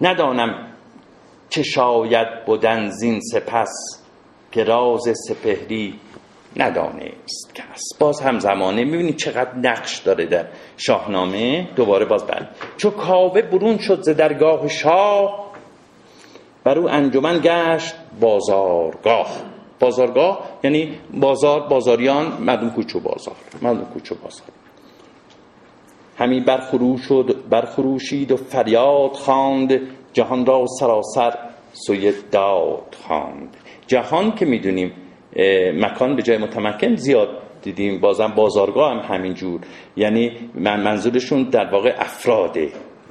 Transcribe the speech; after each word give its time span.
ندانم 0.00 0.66
چه 1.48 1.62
شاید 1.62 2.44
بودن 2.46 2.90
زین 2.90 3.20
سپس 3.20 4.02
که 4.52 4.64
راز 4.64 5.02
سپهری 5.28 6.00
ندانست 6.56 7.54
کس. 7.54 7.80
باز 7.98 8.20
هم 8.20 8.38
زمانه 8.38 8.84
می‌بینید 8.84 9.16
چقدر 9.16 9.56
نقش 9.56 9.98
داره 9.98 10.26
در 10.26 10.46
شاهنامه. 10.76 11.68
دوباره 11.76 12.04
باز 12.04 12.26
بعد 12.26 12.48
چو 12.76 12.90
کاوه 12.90 13.42
برون 13.42 13.78
شد 13.78 14.02
ز 14.02 14.08
درگاه 14.08 14.68
شاه 14.68 15.50
بر 16.64 16.78
او 16.78 16.90
انجمن 16.90 17.40
گشت 17.44 17.94
بازارگاه. 18.20 19.30
بازارگاه 19.80 20.48
یعنی 20.64 20.98
بازار 21.14 21.68
بازاریان 21.68 22.26
مردم 22.40 22.70
کوچو 22.70 23.00
بازار. 23.00 23.36
مردم 23.62 23.84
کوچو 23.84 24.14
بازار. 24.14 24.46
همی 26.20 26.40
برخروش 26.40 27.00
شد 27.00 27.36
برخروشید 27.50 28.32
و 28.32 28.36
فریاد 28.36 29.12
خواند. 29.12 29.80
جهان 30.12 30.46
را 30.46 30.66
سراسر 30.80 31.34
سوی 31.72 32.12
داد 32.32 32.96
خواند. 33.06 33.56
جهان 33.86 34.34
که 34.34 34.46
می‌دونیم 34.46 34.92
مکان 35.74 36.16
به 36.16 36.22
جای 36.22 36.38
متمکن 36.38 36.94
زیاد 36.94 37.28
دیدیم. 37.62 38.00
بازم 38.00 38.32
بازارگاه 38.36 38.92
هم 38.92 39.14
همینجور 39.14 39.60
یعنی 39.96 40.32
من 40.54 40.80
منظورشون 40.80 41.42
در 41.42 41.70
واقع 41.70 41.94
افراده 41.98 42.68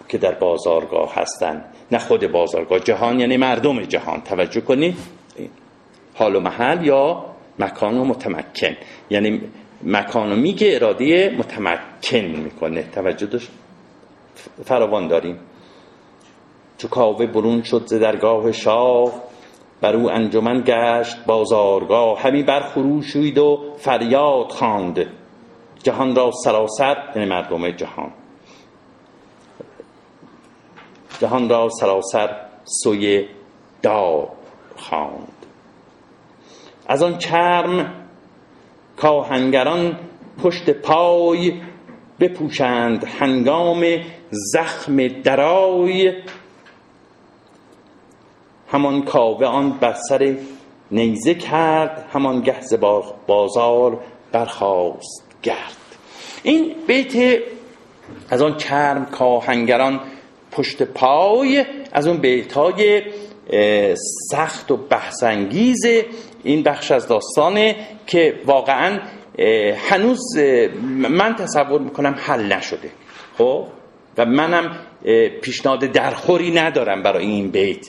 که 0.08 0.18
در 0.18 0.32
بازارگاه 0.32 1.16
هستن. 1.16 1.66
نه 1.92 1.98
خود 1.98 2.32
بازارگاه. 2.32 2.80
جهان 2.80 3.20
یعنی 3.20 3.38
مردم 3.38 3.82
جهان. 3.82 4.22
توجه 4.22 4.62
کنید 4.62 4.98
حال 6.16 6.36
و 6.36 6.40
محل 6.40 6.86
یا 6.86 7.26
مکان 7.60 7.98
و 7.98 8.06
متمکن. 8.06 8.76
یعنی 9.10 9.42
مکان 9.84 10.32
و 10.32 10.36
میگه 10.36 10.76
اراده 10.76 11.36
متمکن 11.38 12.26
می‌کنه. 12.44 12.84
توجه 12.84 13.40
فراوان 14.66 15.08
داریم. 15.08 15.40
چو 16.78 16.88
کاوه 16.88 17.26
برون 17.26 17.64
شد 17.64 17.86
ز 17.86 17.94
درگاه 17.94 18.52
شاه 18.52 19.14
بر 19.82 19.96
او 19.96 20.12
انجمن 20.12 20.64
گشت 20.66 21.26
بازارگاه. 21.26 22.22
همی 22.22 22.44
برخروشید 22.44 23.38
و 23.38 23.74
فریاد 23.78 24.50
خواند. 24.50 25.06
جهان 25.84 26.16
را 26.16 26.32
سراسر 26.44 26.96
یعنی 27.16 27.30
مردم 27.30 27.72
جهان. 27.72 28.12
جهان 31.20 31.50
را 31.50 31.70
سراسر 31.70 32.36
سوی 32.64 33.28
داد 33.82 34.30
خواند. 34.76 35.46
از 36.88 37.04
آن 37.04 37.18
چرم 37.18 37.99
کاهنگران 39.02 40.00
پشت 40.44 40.70
پای 40.70 41.62
بپوشند 42.20 43.04
هنگام 43.04 43.86
زخم 44.32 45.08
درای. 45.08 46.14
همان 48.72 49.02
کاوه 49.02 49.46
آن 49.46 49.72
بر 49.72 49.96
سر 50.10 50.36
نیزه 50.92 51.34
کرد 51.34 52.10
همان 52.14 52.42
گهز 52.42 52.74
بازار 53.28 54.00
برخواست 54.32 55.24
گرد. 55.44 55.78
این 56.44 56.76
بیت 56.88 57.40
از 58.30 58.42
آن 58.42 58.58
چرم 58.58 59.06
کاهنگران 59.06 60.00
پشت 60.52 60.84
پای 60.84 61.66
از 61.92 62.08
اون 62.08 62.18
بیت 62.18 62.54
های 62.54 63.04
سخت 64.32 64.72
و 64.72 64.78
بحثانگیز 64.78 65.86
این 66.44 66.64
بخش 66.64 66.92
از 66.92 67.08
داستانه 67.08 67.76
که 68.08 68.40
واقعا 68.46 69.00
هنوز 69.90 70.38
من 70.92 71.36
تصور 71.36 71.82
می‌کنم 71.82 72.16
حل 72.18 72.54
نشده 72.54 72.90
خب؟ 73.38 73.66
و 74.18 74.26
منم 74.26 74.80
پیشنهاد 75.42 75.80
درخوری 75.80 76.52
ندارم 76.52 77.04
برای 77.04 77.26
این 77.26 77.52
بیت 77.52 77.88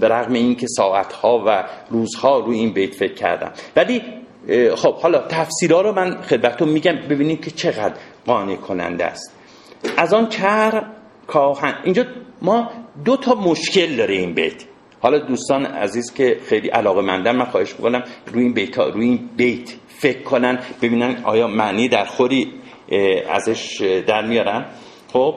به 0.00 0.08
رغم 0.08 0.32
اینکه 0.32 0.66
ساعتها 0.66 1.44
و 1.46 1.64
روزها 1.90 2.38
روی 2.38 2.58
این 2.58 2.72
بیت 2.72 2.94
فکر 2.94 3.14
کردم. 3.14 3.52
ولی 3.76 4.02
خب 4.74 4.94
حالا 4.94 5.18
تفسیرها 5.18 5.80
رو 5.80 5.92
من 5.92 6.22
خدمتتون 6.22 6.68
میگم 6.68 6.92
ببینید 7.10 7.44
که 7.44 7.50
چقدر 7.50 7.94
قانع 8.26 8.56
کننده 8.56 9.04
است. 9.04 9.32
از 9.96 10.14
آن 10.14 10.28
چر 10.28 10.84
کاهن 11.26 11.74
اینجا 11.84 12.04
ما 12.42 12.70
دو 13.04 13.16
تا 13.16 13.34
مشکل 13.34 13.96
داره 13.96 14.14
این 14.14 14.34
بیت. 14.34 14.64
حالا 15.02 15.18
دوستان 15.18 15.66
عزیز 15.66 16.14
که 16.14 16.38
خیلی 16.46 16.68
علاقه 16.68 17.00
مندن 17.00 17.36
من 17.36 17.44
خواهش 17.44 17.72
می‌کنم 17.72 18.04
روی 18.26 18.42
این 18.42 18.52
بیت 18.52 18.78
روی 18.78 19.04
این 19.04 19.30
بیت 19.36 19.74
فکر 19.88 20.22
کنن 20.22 20.58
ببینن 20.82 21.22
آیا 21.24 21.46
معنی 21.46 21.88
در 21.88 22.04
خوری 22.04 22.52
ازش 23.30 23.82
در 24.06 24.26
میارن. 24.26 24.64
خب؟ 25.12 25.34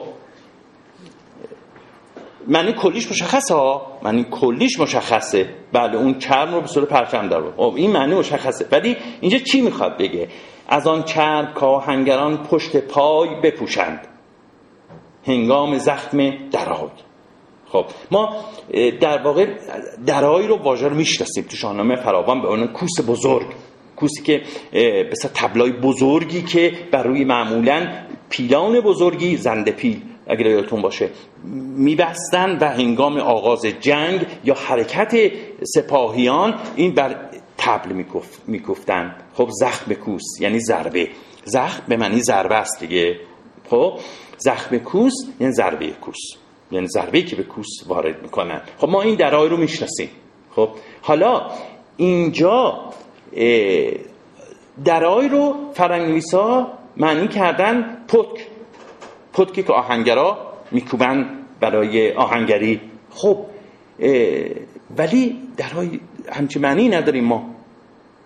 معنی 2.48 2.72
کلیش 2.72 3.10
مشخصه 3.10 3.54
ها. 3.54 3.98
معنی 4.02 4.26
کلیش 4.30 4.80
مشخصه. 4.80 5.48
بله 5.72 5.96
اون 5.96 6.18
چرم 6.18 6.54
رو 6.54 6.60
به 6.60 6.66
صورت 6.66 6.88
پرچم 6.88 7.28
داره. 7.28 7.50
خب 7.56 7.72
این 7.76 7.90
معنی 7.90 8.14
مشخصه. 8.14 8.66
ولی 8.72 8.96
اینجا 9.20 9.38
چی 9.38 9.60
می‌خواد 9.60 9.98
بگه؟ 9.98 10.28
از 10.68 10.86
آن 10.86 11.02
چرم 11.02 11.52
کاهنگران 11.54 12.36
پشت 12.36 12.76
پای 12.76 13.28
بپوشند. 13.42 14.08
هنگام 15.26 15.78
زخم 15.78 16.48
درای 16.50 17.05
خب 17.68 17.84
ما 18.10 18.36
در 19.00 19.22
واقع 19.22 19.46
درای 20.06 20.46
رو 20.46 20.56
واژه 20.56 20.88
رو 20.88 20.96
می‌شناسیم 20.96 21.44
تو 21.44 21.56
شاهنامه 21.56 21.96
فراوان 21.96 22.42
به 22.42 22.48
اون 22.48 22.66
کوس 22.66 23.00
بزرگ. 23.08 23.46
کوسی 23.96 24.22
که 24.22 24.42
مثل 25.12 25.28
تبلای 25.34 25.72
بزرگی 25.72 26.42
که 26.42 26.72
بر 26.92 27.02
روی 27.02 27.24
معمولا 27.24 28.06
پیلان 28.30 28.80
بزرگی 28.80 29.36
زنده 29.36 29.72
پیل 29.72 30.02
اگر 30.26 30.46
یادتون 30.46 30.82
باشه 30.82 31.10
میبستن 31.76 32.58
و 32.60 32.64
هنگام 32.64 33.18
آغاز 33.18 33.66
جنگ 33.80 34.26
یا 34.44 34.54
حرکت 34.54 35.32
سپاهیان 35.62 36.54
این 36.76 36.94
بر 36.94 37.30
تبل 37.58 38.04
میکفتن. 38.46 39.16
خب 39.34 39.48
زخم 39.50 39.94
کوس 39.94 40.22
یعنی 40.40 40.60
ضربه. 40.60 41.08
زخم 41.44 41.82
به 41.88 41.96
معنی 41.96 42.20
ضربه 42.20 42.54
است 42.54 42.80
دیگه. 42.80 43.20
خب 43.70 43.98
زخم 44.38 44.78
کوس 44.78 45.12
یعنی 45.40 45.52
ضربه 45.52 45.86
کوس. 45.86 46.45
یعنی 46.70 46.86
ضربه 46.86 47.22
که 47.22 47.36
به 47.36 47.42
کوس 47.42 47.66
وارد 47.86 48.22
می‌کنن. 48.22 48.60
خب 48.78 48.88
ما 48.88 49.02
این 49.02 49.14
درای 49.14 49.48
رو 49.48 49.56
می‌شناسیم. 49.56 50.08
خب 50.50 50.68
حالا 51.02 51.50
اینجا 51.96 52.80
درای 54.84 55.28
رو 55.28 55.56
فرنگویسا 55.74 56.72
معنی 56.96 57.28
کردن 57.28 57.96
پتک. 58.08 58.46
پتکی 59.32 59.62
که 59.62 59.72
آهنگرا 59.72 60.52
میکوبن 60.72 61.38
برای 61.60 62.12
آهنگری. 62.12 62.80
خب 63.10 63.38
ولی 64.96 65.42
درای 65.56 66.00
همچی 66.32 66.58
معنی 66.58 66.88
نداریم 66.88 67.24
ما. 67.24 67.50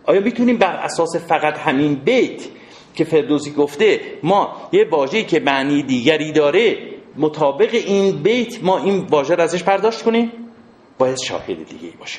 آیا 0.05 0.21
می‌تونیم 0.21 0.57
بر 0.57 0.77
اساس 0.77 1.17
فقط 1.17 1.59
همین 1.59 1.95
بیت 1.95 2.43
که 2.95 3.05
فردوسی 3.05 3.53
گفته 3.53 4.01
ما 4.23 4.57
یه 4.73 4.87
واژه‌ای 4.91 5.25
که 5.25 5.41
معنی 5.41 5.83
دیگری 5.83 6.33
داره 6.33 6.77
مطابق 7.17 7.75
این 7.75 8.23
بیت 8.23 8.65
ما 8.65 8.79
این 8.79 9.07
واژه 9.11 9.35
رو 9.35 9.43
ازش 9.43 9.63
پرداشت 9.63 10.03
کنیم 10.03 10.33
باید 10.99 11.19
شاهد 11.19 11.47
دیگه 11.47 11.97
باشه. 11.99 12.19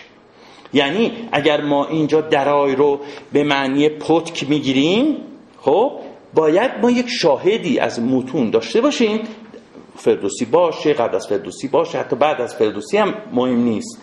یعنی 0.73 1.11
اگر 1.31 1.61
ما 1.61 1.85
اینجا 1.85 2.21
درای 2.21 2.75
رو 2.75 2.99
به 3.33 3.43
معنی 3.43 3.89
پتک 3.89 4.49
می‌گیریم 4.49 5.17
خب 5.61 5.91
باید 6.33 6.71
ما 6.81 6.91
یک 6.91 7.07
شاهدی 7.09 7.79
از 7.79 7.99
متون 7.99 8.49
داشته 8.49 8.81
باشیم. 8.81 9.19
فردوسی 9.95 10.45
باشه 10.45 10.93
قبل 10.93 11.15
از 11.15 11.27
فردوسی 11.27 11.67
باشه 11.67 11.99
حتی 11.99 12.15
بعد 12.15 12.41
از 12.41 12.55
فردوسی 12.55 12.97
هم 12.97 13.13
مهم 13.33 13.63
نیست. 13.63 14.01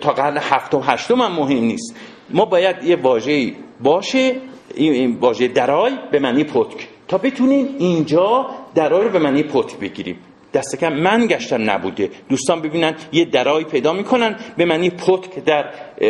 تا 0.00 0.12
قرن 0.12 0.36
هفتم 0.36 0.80
هشتم 0.84 1.20
هم 1.20 1.32
مهم 1.32 1.64
نیست. 1.64 1.96
ما 2.30 2.44
باید 2.44 2.84
یه 2.84 2.96
واژه 2.96 3.52
باشه 3.80 4.36
این 4.74 5.16
واژه 5.20 5.48
درای 5.48 5.92
به 6.12 6.18
معنی 6.18 6.44
پتک. 6.44 6.88
تا 7.08 7.18
بتونیم 7.18 7.74
اینجا 7.78 8.46
درای 8.78 9.04
رو 9.04 9.10
به 9.10 9.18
معنی 9.18 9.42
پتک 9.42 9.78
بگیریم. 9.78 10.18
دست 10.54 10.76
کم 10.80 10.92
من 10.92 11.26
گشتم 11.26 11.70
نبوده. 11.70 12.10
دوستان 12.28 12.62
ببینن 12.62 12.94
یه 13.12 13.24
درای 13.24 13.64
پیدا 13.64 13.92
می‌کنن 13.92 14.36
به 14.56 14.64
معنی 14.64 14.90
پتک 14.90 15.44
در 15.44 15.64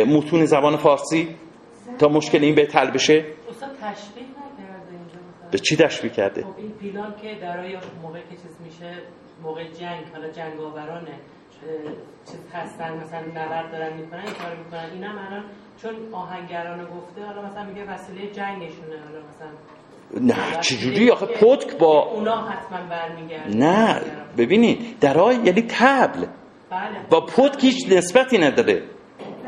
متون 0.05 0.45
زبان 0.45 0.77
فارسی. 0.77 1.35
تا 1.99 2.07
مشکل 2.07 2.43
این 2.43 2.55
به 2.55 2.67
حل 2.73 2.91
بشه 2.91 3.25
به 5.51 5.57
چی 5.57 5.75
تشبیه 5.75 6.11
کرده؟ 6.11 6.41
خب 6.41 6.57
این 6.57 6.71
پیلان 6.71 7.13
که 7.21 7.29
درای 7.41 7.77
موقع 8.01 8.19
که 8.19 8.35
چیز 8.41 8.55
میشه 8.65 8.97
موقع 9.43 9.63
جنگ 9.63 10.03
حالا 10.13 10.29
جنگاورانه 10.29 11.15
چیز 12.31 12.39
هستن 12.53 12.91
مثلا 12.97 13.21
نبرد 13.21 13.71
دارن 13.71 13.93
می‌کنن 13.97 14.19
این 14.19 14.35
کار 14.41 14.55
می‌کنن. 14.55 14.89
اینا 14.93 15.11
الان 15.27 15.43
چون 15.81 15.93
آهنگرانو 16.13 16.85
گفته 16.85 17.25
حالا 17.25 17.41
مثلا 17.41 17.63
میگه 17.65 17.83
وسیله 17.93 18.21
جنگشونه 18.21 18.95
حالا 19.05 19.19
مثلا 19.29 19.51
نه 20.13 20.35
چجوری 20.61 21.11
آخه 21.11 21.25
پتک 21.25 21.77
با 21.77 22.03
اونا 22.03 22.47
حتما 22.47 22.77
برمیگرده 22.89 23.57
نه 23.57 24.01
ببینید 24.37 24.99
درای 24.99 25.35
یعنی 25.35 25.61
تبل. 25.61 26.19
بله. 26.19 26.29
با 27.09 27.25
پتک 27.25 27.63
هیچ 27.63 27.91
نسبتی 27.91 28.37
نداره. 28.37 28.73
ولی 28.73 28.83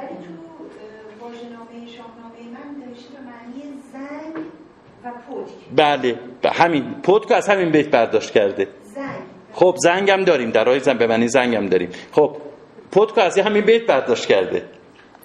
تو 0.07 1.25
واژه‌نامه 1.25 1.87
شاهنامه 1.87 2.39
من 2.53 2.85
نوشته 2.87 3.13
به 3.13 3.19
معنی 3.19 3.63
زنگ 3.93 4.35
و 5.03 5.11
پتک. 5.11 5.53
بله 5.75 6.19
به 6.41 6.49
همین. 6.49 7.01
پتک 7.03 7.31
از 7.31 7.49
همین 7.49 7.71
بیت 7.71 7.89
برداشت 7.91 8.31
کرده. 8.31 8.67
زنگ. 8.83 9.21
خب 9.53 9.75
زنگم 9.77 10.23
داریم. 10.23 10.49
در 10.49 10.79
زن 10.79 10.97
به 10.97 11.07
معنی 11.07 11.27
زنگم 11.27 11.69
داریم. 11.69 11.89
خب 12.11 12.37
پودکو 12.91 13.21
از 13.21 13.39
همین 13.39 13.65
بیت 13.65 13.85
برداشت 13.87 14.25
کرده. 14.25 14.65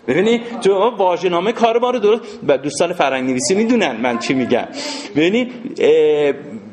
ببینی 0.09 0.41
تو 0.63 0.91
واژه‌نامه 0.97 1.53
کار 1.53 1.79
ما 1.79 1.91
رو 1.91 1.99
درست 1.99 2.45
دوستان 2.63 2.93
فرهنگ 2.93 3.31
نویسی 3.31 3.55
می‌دونن 3.55 3.97
من 4.01 4.19
چی 4.19 4.35
میگم. 4.35 4.67
ببینی 5.17 5.53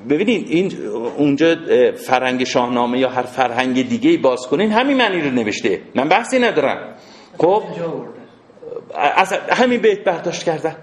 ببینید 0.10 0.50
این 0.50 0.72
اونجا 1.18 1.56
فرهنگ 2.08 2.44
شاهنامه 2.44 3.00
یا 3.00 3.10
هر 3.10 3.22
فرهنگ 3.24 3.90
دیگه 3.90 4.10
ای 4.10 4.18
باز 4.18 4.48
کنین 4.48 4.72
همین 4.72 4.98
معنی 4.98 5.22
رو 5.22 5.32
نوشته. 5.32 5.82
من 5.96 6.10
بحثی 6.10 6.40
ندارم. 6.40 6.96
خب؟ 7.38 7.64
از 9.16 9.34
همین 9.34 9.82
بیت 9.82 10.04
برداشت 10.04 10.44
کردم. 10.44 10.76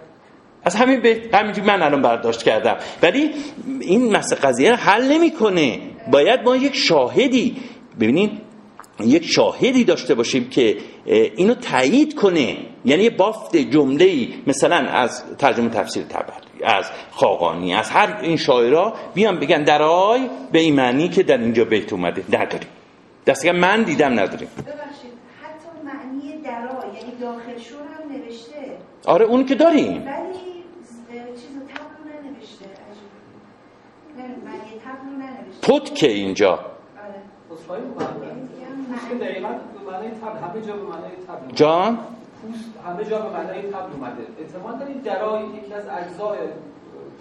از 0.64 0.76
همین 0.76 1.00
بیت 1.00 1.34
همینجوری 1.34 1.66
من 1.66 1.82
الان 1.82 2.02
برداشت 2.02 2.42
کردم. 2.42 2.76
ولی 3.02 3.30
این 3.80 4.16
مسئله 4.16 4.40
قضیه 4.40 4.74
حل 4.74 5.12
نمی‌کنه. 5.12 5.80
باید 6.12 6.40
ما 6.44 6.56
یک 6.56 6.76
شاهدی 6.76 7.56
ببینید 8.00 8.30
یک 9.02 9.26
شاهدی 9.26 9.84
داشته 9.84 10.14
باشیم 10.14 10.48
که 10.48 10.76
اینو 11.36 11.54
تایید 11.54 12.14
کنه. 12.14 12.56
یعنی 12.84 13.02
یه 13.02 13.10
بافت 13.10 13.56
جمله 13.56 14.04
ای 14.04 14.34
مثلا 14.46 14.76
از 14.76 15.36
ترجمه 15.38 15.68
تفسیر 15.68 16.02
تبری 16.02 16.64
از 16.64 16.90
خاقانی 17.10 17.74
از 17.74 17.90
هر 17.90 18.18
این 18.22 18.36
شاعرها 18.36 18.94
بیان 19.14 19.38
بگن 19.40 19.64
درای 19.64 20.28
به 20.52 20.58
این 20.58 20.74
معنی 20.74 21.08
که 21.08 21.22
در 21.22 21.38
اینجا 21.38 21.64
بیت 21.64 21.92
اومده. 21.92 22.24
نداریم. 22.28 22.68
دستگاه 23.26 23.52
من 23.52 23.82
دیدم 23.82 24.12
نداریم. 24.12 24.48
ببخشید 24.48 25.12
حتی 25.42 25.68
معنی 25.84 26.42
درای 26.42 26.94
یعنی 26.94 27.12
داخلشون 27.20 27.78
هم 27.78 28.12
نوشته. 28.12 28.76
آره 29.06 29.24
اون 29.24 29.46
که 29.46 29.54
داریم. 29.54 30.06
ولی 30.06 30.38
چیز 31.34 31.56
تبلو 31.74 32.04
ننوشته. 32.22 32.66
معنی 34.16 34.60
تبلو 34.84 35.10
ننوشته. 35.16 35.72
پت 35.72 35.94
که 35.94 36.10
اینجا. 36.10 36.52
آره. 36.52 36.70
پوست 38.90 39.10
دقیقا 39.20 39.48
به 39.48 39.90
معنی 39.90 40.10
تبل 40.10 40.38
همه 40.38 40.66
جا 40.66 40.76
به 40.76 40.82
معنی 40.82 41.16
تبل 41.28 41.54
جان؟ 41.54 41.98
پوست 42.42 42.64
همه 42.86 43.04
جا 43.04 43.18
به 43.18 43.30
معنی 43.30 43.62
تبل 43.62 43.92
اومده. 43.92 44.26
احتمال 44.40 44.78
دارید 44.78 45.02
درای 45.02 45.44
یکی 45.44 45.74
از 45.74 45.84
اجزای 45.88 46.38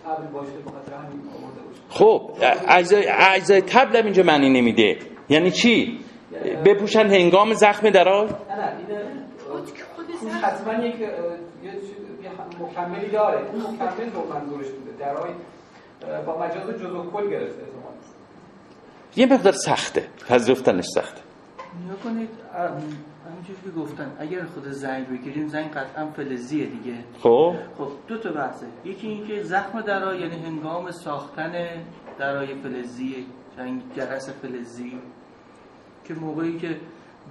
تبل 0.06 0.28
باشه 0.34 0.52
به 0.66 0.72
خاطر 0.72 0.94
همین 0.94 1.22
آورده 1.36 1.62
باشه. 1.62 1.82
خب 1.90 2.32
اجزای 2.68 3.08
اجزای 3.36 3.62
تبل 3.62 3.96
اینجا 3.98 4.24
معنی 4.24 4.50
نمیده. 4.62 4.98
یعنی 5.30 5.52
چی؟ 5.52 6.00
بپوشن 6.66 7.08
هنگام 7.08 7.54
زخم 7.54 7.90
درای؟ 7.90 8.28
نه 8.28 8.56
نه 8.56 8.74
این 10.22 10.32
حتما 10.32 10.74
یک 10.74 10.96
مکملی 12.62 13.10
داره. 13.10 13.38
اون 13.38 13.62
مکمل 13.62 14.12
رو 14.14 14.34
منظورش 14.34 14.68
بوده. 14.68 14.92
درای 15.00 15.32
با 16.26 16.40
مجاز 16.40 16.70
جزو 16.82 17.12
کل 17.12 17.30
گرفته 17.30 17.62
احتمال 17.62 17.94
یه 19.16 19.26
مقدار 19.26 19.54
سخته. 19.54 20.04
پذیرفتنش 20.30 20.86
سخته. 20.96 21.22
نیا 21.86 21.96
کنید 22.04 22.30
همینجور 23.26 23.56
که 23.64 23.80
گفتن 23.80 24.12
اگر 24.20 24.46
خود 24.46 24.64
زنگ 24.64 25.08
بگیریم 25.10 25.48
زنگ 25.48 25.72
قطعا 25.72 26.06
فلزیه 26.06 26.66
دیگه. 26.66 26.98
خب؟ 27.20 27.54
خب 27.78 27.92
دو 28.08 28.18
تا 28.18 28.32
بحثه. 28.32 28.66
یکی 28.86 29.08
اینکه 29.08 29.44
زخم 29.44 29.82
درای 29.82 30.22
یعنی 30.22 30.36
هنگام 30.46 30.92
ساختن 30.92 31.54
درای 32.20 32.56
فلزی 32.56 33.26
جنگ 33.58 33.82
جرس 33.96 34.30
فلزی 34.30 35.00
که 36.08 36.14
موقعی 36.14 36.58
که 36.58 36.78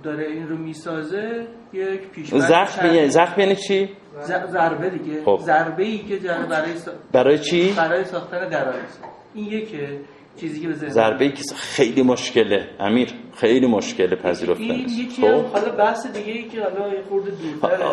داره 0.03 0.27
این 0.27 0.49
رو 0.49 0.57
می‌سازه 0.57 1.47
یک 1.73 2.01
پیش 2.11 2.35
زخم 2.35 2.87
یعنی 2.87 3.09
زخم 3.09 3.41
یعنی 3.41 3.57
چی؟ 3.57 3.91
ضربه 4.47 4.91
دیگه. 4.91 5.25
خب. 5.25 5.39
ضربه 5.41 5.85
ای 5.85 5.99
که 5.99 6.17
برای 6.17 6.75
برای 7.13 7.39
چی؟ 7.39 7.73
برای 7.77 8.05
ساختن 8.05 8.49
درای 8.49 8.81
این 9.35 9.47
یکه. 9.47 10.01
چیزی 10.41 10.61
که 10.61 10.69
به 10.69 10.75
ضربه 10.75 11.25
ای 11.25 11.33
که 11.33 11.43
خیلی 11.57 12.03
مشکله. 12.03 12.69
امیر 12.81 13.09
خیلی 13.37 13.67
مشکله 13.67 14.17
پذیرفتنش. 14.17 14.71
این 14.71 14.89
یکی 14.89 15.23
خب. 15.23 15.45
حالا 15.45 15.73
بحث 15.79 16.07
دیگه 16.07 16.33
ای 16.33 16.49
که 16.49 16.63
حالا 16.63 16.89
یه 16.95 17.03
خورده 17.09 17.31
دورتره. 17.31 17.87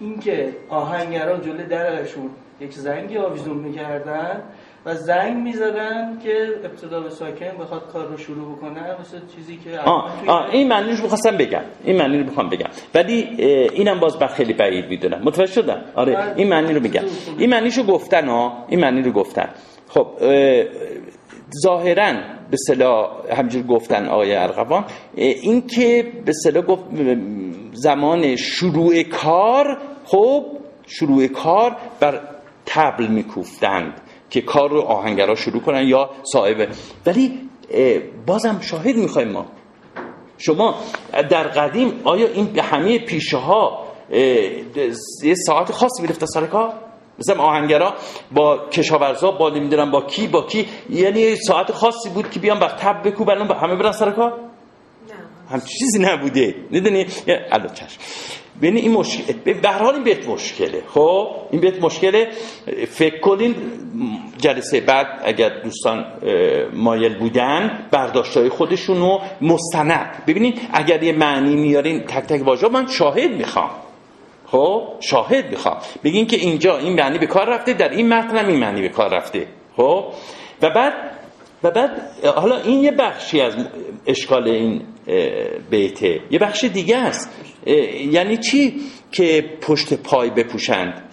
این 0.00 0.20
که 0.20 0.48
آهنگران 0.68 1.40
جلوی 1.40 1.66
درشون 1.66 2.30
یک 2.60 2.72
زنگی 2.72 3.18
آویزون 3.18 3.56
می‌کردن 3.56 4.42
و 4.86 4.94
زنگ 4.94 5.36
می‌زدن 5.36 6.18
که 6.24 6.46
ابتدا 6.64 7.00
به 7.00 7.10
ساکن 7.10 7.58
بخواد 7.60 7.88
کار 7.92 8.06
رو 8.06 8.16
شروع 8.16 8.56
بکنه 8.56 9.00
مثل 9.00 9.18
چیزی 9.36 9.56
که 9.56 9.78
آه, 9.78 10.12
آه 10.26 10.48
این 10.52 10.68
معنی 10.68 10.96
رو 10.96 11.04
بخواستم 11.04 11.36
بگم. 11.36 11.62
این 11.84 11.96
معنی 11.96 12.18
رو 12.18 12.24
بخوام 12.24 12.48
بگم. 12.48 12.70
ولی 12.94 13.14
اینم 13.72 14.00
باز 14.00 14.18
بر 14.18 14.26
خیلی 14.26 14.52
بعید 14.52 14.88
می‌دونم. 14.88 15.20
متوجه 15.24 15.52
شدم؟ 15.52 15.84
آره. 15.94 16.32
این 16.36 16.48
معنی 16.48 16.72
رو 16.74 16.80
بگم 16.80 17.02
این 17.38 17.50
معنیشو 17.50 17.82
گفتن 17.82 18.28
ها 18.28 18.64
این 18.68 18.80
معنی 18.80 19.02
رو 19.02 19.12
گفتن. 19.12 19.48
خب 19.88 20.06
ظاهرا 21.62 22.14
به 22.50 22.56
صلاح 22.56 23.08
همجور 23.38 23.62
گفتن 23.62 24.06
آقای 24.06 24.34
ارغوان 24.36 24.84
این 25.14 25.66
که 25.66 26.12
به 26.24 26.32
صلاح 26.32 26.64
گفت 26.64 26.82
زمان 27.72 28.36
شروع 28.36 29.02
کار 29.02 29.78
خب 30.04 30.44
شروع 30.86 31.26
کار 31.26 31.76
بر 32.00 32.20
تبل 32.66 33.06
میکوفتند 33.06 34.00
که 34.30 34.40
کار 34.40 34.70
رو 34.70 34.80
آهنگرا 34.80 35.34
شروع 35.34 35.62
کنن 35.62 35.88
یا 35.88 36.10
صاحبه 36.22 36.68
ولی 37.06 37.40
بازم 38.26 38.60
شاهد 38.60 38.96
می‌خوایم 38.96 39.28
ما. 39.28 39.46
شما 40.38 40.74
در 41.30 41.48
قدیم 41.48 42.00
آیا 42.04 42.28
این 42.28 42.46
به 42.46 42.62
همه 42.62 42.98
پیشه 42.98 43.36
ها 43.36 43.84
یه 45.22 45.34
ساعت 45.46 45.72
خاصی 45.72 46.02
می‌رفته 46.02 46.26
سر 46.26 46.46
کار؟ 46.46 46.87
مثلا 47.18 47.42
آهنگرا 47.42 47.94
با 48.32 48.68
کشاورزا 48.68 49.30
با 49.30 49.50
نمی‌دونم 49.50 49.90
با 49.90 50.00
کی 50.00 50.26
با 50.26 50.42
کی 50.42 50.66
یعنی 50.90 51.36
ساعت 51.36 51.72
خاصی 51.72 52.08
بود 52.08 52.30
که 52.30 52.40
بیان 52.40 52.58
بر 52.58 52.68
تب 52.68 53.08
بکوبن 53.08 53.50
همه 53.54 53.74
برن 53.76 53.92
سر 53.92 54.10
کار؟ 54.10 54.32
هم 55.50 55.60
چیزی 55.60 55.98
نبوده. 55.98 56.54
می‌دونی؟ 56.70 57.06
الان 57.52 57.74
چشم. 57.74 57.98
ببین 58.62 58.76
این 58.76 58.92
مشکل 58.92 59.32
به 59.32 59.68
هر 59.68 59.78
حال 59.78 59.94
این 59.94 60.04
بیت 60.04 60.28
مشکله. 60.28 60.82
خب؟ 60.94 61.28
این 61.50 61.60
بیت 61.60 61.82
مشکله. 61.82 62.28
فکر 62.90 63.20
کنین 63.20 63.54
جلسه 64.38 64.80
بعد 64.80 65.06
اگر 65.24 65.48
دوستان 65.48 66.04
مایل 66.72 67.18
بودن 67.18 67.88
برداشتای 67.90 68.48
خودشونو 68.48 69.18
مستند. 69.40 70.22
ببینید 70.26 70.60
اگر 70.72 71.02
یه 71.02 71.12
معنی 71.12 71.56
میارین 71.56 72.00
تک 72.00 72.24
تک 72.26 72.46
واژه 72.46 72.68
من 72.68 72.86
شاهد 72.86 73.30
می‌خوام. 73.30 73.70
خب 74.50 74.82
شاهد 75.00 75.50
می‌خوام. 75.50 75.76
بگین 76.04 76.26
که 76.26 76.36
اینجا 76.36 76.78
این 76.78 76.92
معنی 76.92 77.18
به 77.18 77.26
کار 77.26 77.48
رفته 77.48 77.72
در 77.72 77.88
این 77.88 78.08
متن 78.08 78.46
این 78.46 78.58
معنی 78.58 78.82
به 78.82 78.88
کار 78.88 79.16
رفته. 79.16 79.46
خب 79.76 80.04
و 80.62 80.70
بعد 80.70 80.92
و 81.62 81.70
بعد 81.70 81.90
حالا 82.36 82.56
این 82.56 82.82
یه 82.82 82.90
بخشی 82.90 83.40
از 83.40 83.54
اشکال 84.06 84.48
این 84.48 84.82
بیته. 85.70 86.20
یه 86.30 86.38
بخش 86.38 86.64
دیگه 86.64 86.96
است. 86.96 87.30
یعنی 88.12 88.36
چی؟ 88.36 88.74
که 89.12 89.44
پشت 89.60 89.94
پای 89.94 90.30
بپوشند. 90.30 91.07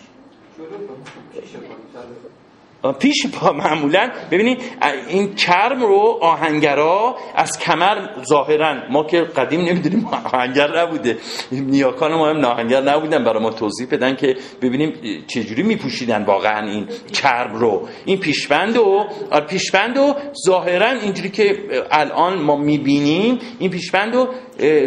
پیش 2.93 3.27
پا 3.27 3.51
معمولا. 3.51 4.11
ببینید 4.31 4.61
این 5.07 5.35
کرم 5.35 5.81
رو 5.81 6.17
آهنگرا 6.21 7.15
از 7.35 7.59
کمر 7.59 7.97
ظاهرا 8.29 8.75
ما 8.89 9.03
که 9.03 9.21
قدیم 9.21 9.61
نمی‌دونیم 9.61 10.07
آهنگر 10.33 10.81
نبوده. 10.81 11.17
نیاکان 11.51 12.13
ما 12.13 12.29
هم 12.29 12.45
آهنگر 12.45 12.81
نبودن 12.81 13.23
برای 13.23 13.43
ما 13.43 13.51
توضیح 13.51 13.87
بدن 13.91 14.15
که 14.15 14.35
ببینیم 14.61 14.93
چجوری 15.27 15.63
میپوشیدن 15.63 16.23
واقعا 16.23 16.67
این 16.67 16.87
کرم 17.13 17.55
رو. 17.55 17.87
این 18.05 18.19
پیشبند 18.19 18.77
و 18.77 19.05
پیشبند 19.49 19.97
و 19.97 20.15
ظاهرا 20.45 20.89
اینجوری 20.89 21.29
که 21.29 21.57
الان 21.91 22.41
ما 22.41 22.55
می‌بینیم 22.55 23.39
این 23.59 23.69
پیشبند 23.69 24.15
رو 24.15 24.27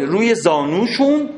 روی 0.07 0.35
زانوشون 0.35 1.29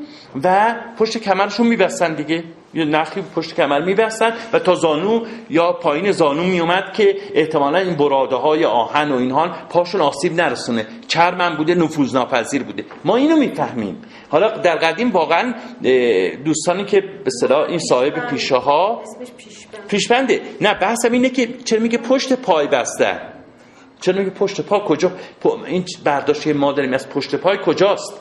و 0.44 0.74
پشت 0.98 1.18
کمرشون 1.18 1.66
میبستن 1.66 2.14
دیگه. 2.14 2.44
یه 2.74 2.84
نخی 2.84 3.22
پشت 3.34 3.54
کمر 3.54 3.80
میبستن 3.80 4.32
و 4.52 4.58
تا 4.58 4.74
زانو 4.74 5.24
یا 5.50 5.72
پایین 5.72 6.12
زانو 6.12 6.44
میومد 6.44 6.92
که 6.92 7.16
احتمالا 7.34 7.78
این 7.78 7.96
براده 7.96 8.36
های 8.36 8.64
آهن 8.64 9.12
و 9.12 9.16
اینها 9.16 9.48
پاشون 9.70 10.00
آسیب 10.00 10.32
نرسونه. 10.32 10.86
چرمم 11.08 11.56
بوده 11.56 11.74
نفوذ 11.74 12.14
ناپذیر 12.14 12.62
بوده. 12.62 12.84
ما 13.04 13.16
اینو 13.16 13.36
می‌فهمیم. 13.36 14.02
حالا 14.28 14.48
در 14.48 14.76
قدیم 14.76 15.10
واقعا 15.10 15.54
دوستانی 16.44 16.84
که 16.84 17.00
به 17.00 17.30
صلاح 17.40 17.68
این 17.68 17.78
صاحب 17.78 18.26
پیشه 18.30 18.56
ها 18.56 19.02
پیشبنده. 19.88 20.40
نه 20.60 20.74
بحثم 20.74 21.12
اینه 21.12 21.30
که 21.30 21.48
چرا 21.64 21.80
میگه 21.80 21.98
پشت 21.98 22.32
پای 22.32 22.66
بسته 22.66 23.20
چرا 24.00 24.18
میگه 24.18 24.30
پشت 24.30 24.60
پا 24.60 24.78
کجا؟ 24.78 25.12
این 25.66 25.84
برداشت 26.04 26.46
ما 26.46 26.72
داریم 26.72 26.92
از 26.92 27.08
پشت 27.08 27.34
پای 27.34 27.58
کجاست؟ 27.64 28.20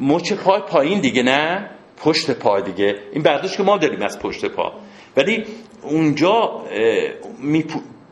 مچ 0.00 0.32
پای 0.32 0.60
پایین 0.60 1.00
دیگه 1.00 1.22
نه؟ 1.22 1.70
پشت 1.96 2.30
پا 2.30 2.60
دیگه. 2.60 2.94
این 3.12 3.22
برداشت 3.22 3.56
که 3.56 3.62
ما 3.62 3.76
داریم 3.76 4.02
از 4.02 4.18
پشت 4.18 4.44
پا. 4.44 4.72
ولی 5.16 5.44
اونجا 5.82 6.64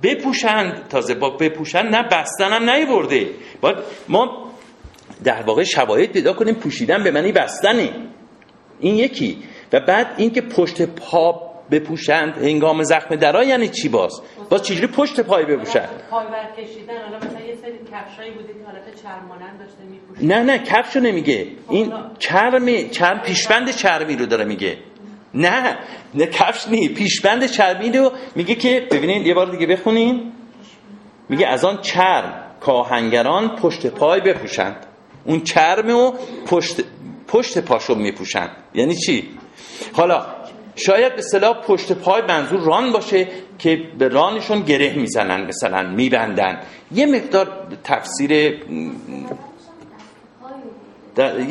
بپوشند 0.02 0.88
تازه 0.88 1.14
با 1.14 1.30
بپوشند 1.30 1.94
نه 1.94 2.02
بستن 2.02 2.52
هم 2.52 2.70
نیورده. 2.70 3.30
باید 3.60 3.76
ما 4.08 4.52
در 5.24 5.42
واقع 5.42 5.62
شواهد 5.62 6.12
پیدا 6.12 6.32
کنیم 6.32 6.54
پوشیدن 6.54 7.04
به 7.04 7.10
معنی 7.10 7.32
بستنه 7.32 7.90
این 8.80 8.96
یکی. 8.96 9.38
و 9.72 9.80
بعد 9.80 10.14
اینکه 10.16 10.40
پشت 10.40 10.82
پا 10.82 11.51
بپوشند 11.72 12.38
هنگام 12.38 12.82
زخم 12.82 13.16
درا 13.16 13.44
یعنی 13.44 13.68
چی 13.68 13.88
باز؟ 13.88 14.22
باز 14.50 14.62
چجوری 14.62 14.86
پشت 14.86 15.20
پای 15.20 15.44
بپوشند 15.44 15.88
پای 16.10 16.26
برکشیدن 16.26 17.02
حالا 17.04 17.16
مثلا 17.16 17.40
یه 17.40 17.54
سری 17.62 17.78
کفشایی 17.92 18.30
بوده 18.30 18.48
که 18.48 18.64
حالت 18.66 19.02
چرمانند 19.02 19.58
داشته 19.58 19.82
نه 20.20 20.42
نه 20.42 20.58
کفشو 20.58 21.00
نمیگه. 21.00 21.46
این 21.70 21.92
چرمی 22.18 22.88
چرم 22.90 23.20
پیشبند 23.20 23.70
چرمی 23.70 24.16
رو 24.16 24.26
داره 24.26 24.44
میگه. 24.44 24.78
نه 25.34 25.78
نه 26.14 26.26
کفش 26.26 26.68
نی 26.68 26.88
پیشبند 26.88 27.46
چرمی 27.46 27.90
رو 27.92 28.12
میگه 28.34 28.54
که 28.54 28.88
ببینید 28.90 29.26
یه 29.26 29.34
بار 29.34 29.50
دیگه 29.50 29.66
بخونین. 29.66 30.32
میگه 31.28 31.46
از 31.46 31.64
آن 31.64 31.80
چرم 31.80 32.44
کاهنگران 32.60 33.56
پشت 33.56 33.86
پای 33.86 34.20
بپوشند. 34.20 34.86
اون 35.24 35.40
چرم 35.40 35.96
و 35.96 36.12
پشت 36.46 36.80
پشت 37.28 37.58
پاشو 37.58 37.94
میپوشند. 37.94 38.56
یعنی 38.74 38.94
چی؟ 38.96 39.28
حالا 39.92 40.26
شاید 40.76 41.16
به 41.16 41.22
صلاح 41.22 41.60
پشت 41.60 41.92
پای 41.92 42.22
منظور 42.22 42.60
ران 42.60 42.92
باشه 42.92 43.28
که 43.58 43.82
به 43.98 44.08
رانشون 44.08 44.60
گره 44.60 44.94
می‌زنن 44.94 45.46
مثلا 45.46 45.82
میبندن. 45.82 46.60
یه 46.92 47.06
مقدار 47.06 47.48
تفسیر 47.84 48.60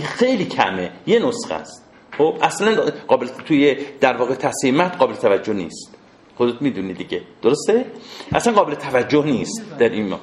خیلی 0.03 0.45
کمه. 0.45 0.91
یه 1.07 1.19
نسخه 1.27 1.53
است. 1.53 1.85
خب 2.17 2.37
اصلا 2.41 2.91
قابل 3.07 3.27
توی 3.45 3.77
در 3.99 4.17
واقع 4.17 4.35
تصمیمت 4.35 4.95
قابل 4.97 5.15
توجه 5.15 5.53
نیست. 5.53 5.95
خودت 6.37 6.61
می‌دونی 6.61 6.93
دیگه. 6.93 7.21
درسته؟ 7.41 7.85
اصلا 8.31 8.53
قابل 8.53 8.75
توجه 8.75 9.25
نیست 9.25 9.61
در 9.79 9.89
این. 9.89 10.15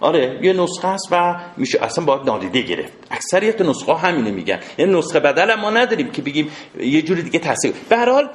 آره 0.00 0.40
یه 0.42 0.52
نسخه 0.52 0.88
است 0.88 1.08
و 1.12 1.36
میشه 1.56 1.84
اصلا 1.84 2.04
باید 2.04 2.22
نادیده 2.26 2.62
گرفت. 2.62 2.92
اکثریت 3.10 3.60
نسخه 3.62 3.94
همینه 3.94 4.30
میگن. 4.30 4.58
یه 4.78 4.86
نسخه 4.86 5.20
بدل 5.20 5.54
ما 5.54 5.70
نداریم 5.70 6.10
که 6.10 6.22
بگیم 6.22 6.50
یه 6.80 7.02
جوری 7.02 7.22
دیگه 7.22 7.38
تاثیر 7.38 7.72
به 7.88 7.96
هر 7.96 8.10
حال 8.10 8.28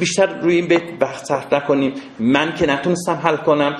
بیشتر 0.00 0.26
روی 0.40 0.54
این 0.56 0.98
بحث 0.98 1.30
نکنیم. 1.52 1.94
من 2.18 2.54
که 2.54 2.66
نتونستم 2.66 3.20
حل 3.24 3.36
کنم 3.36 3.76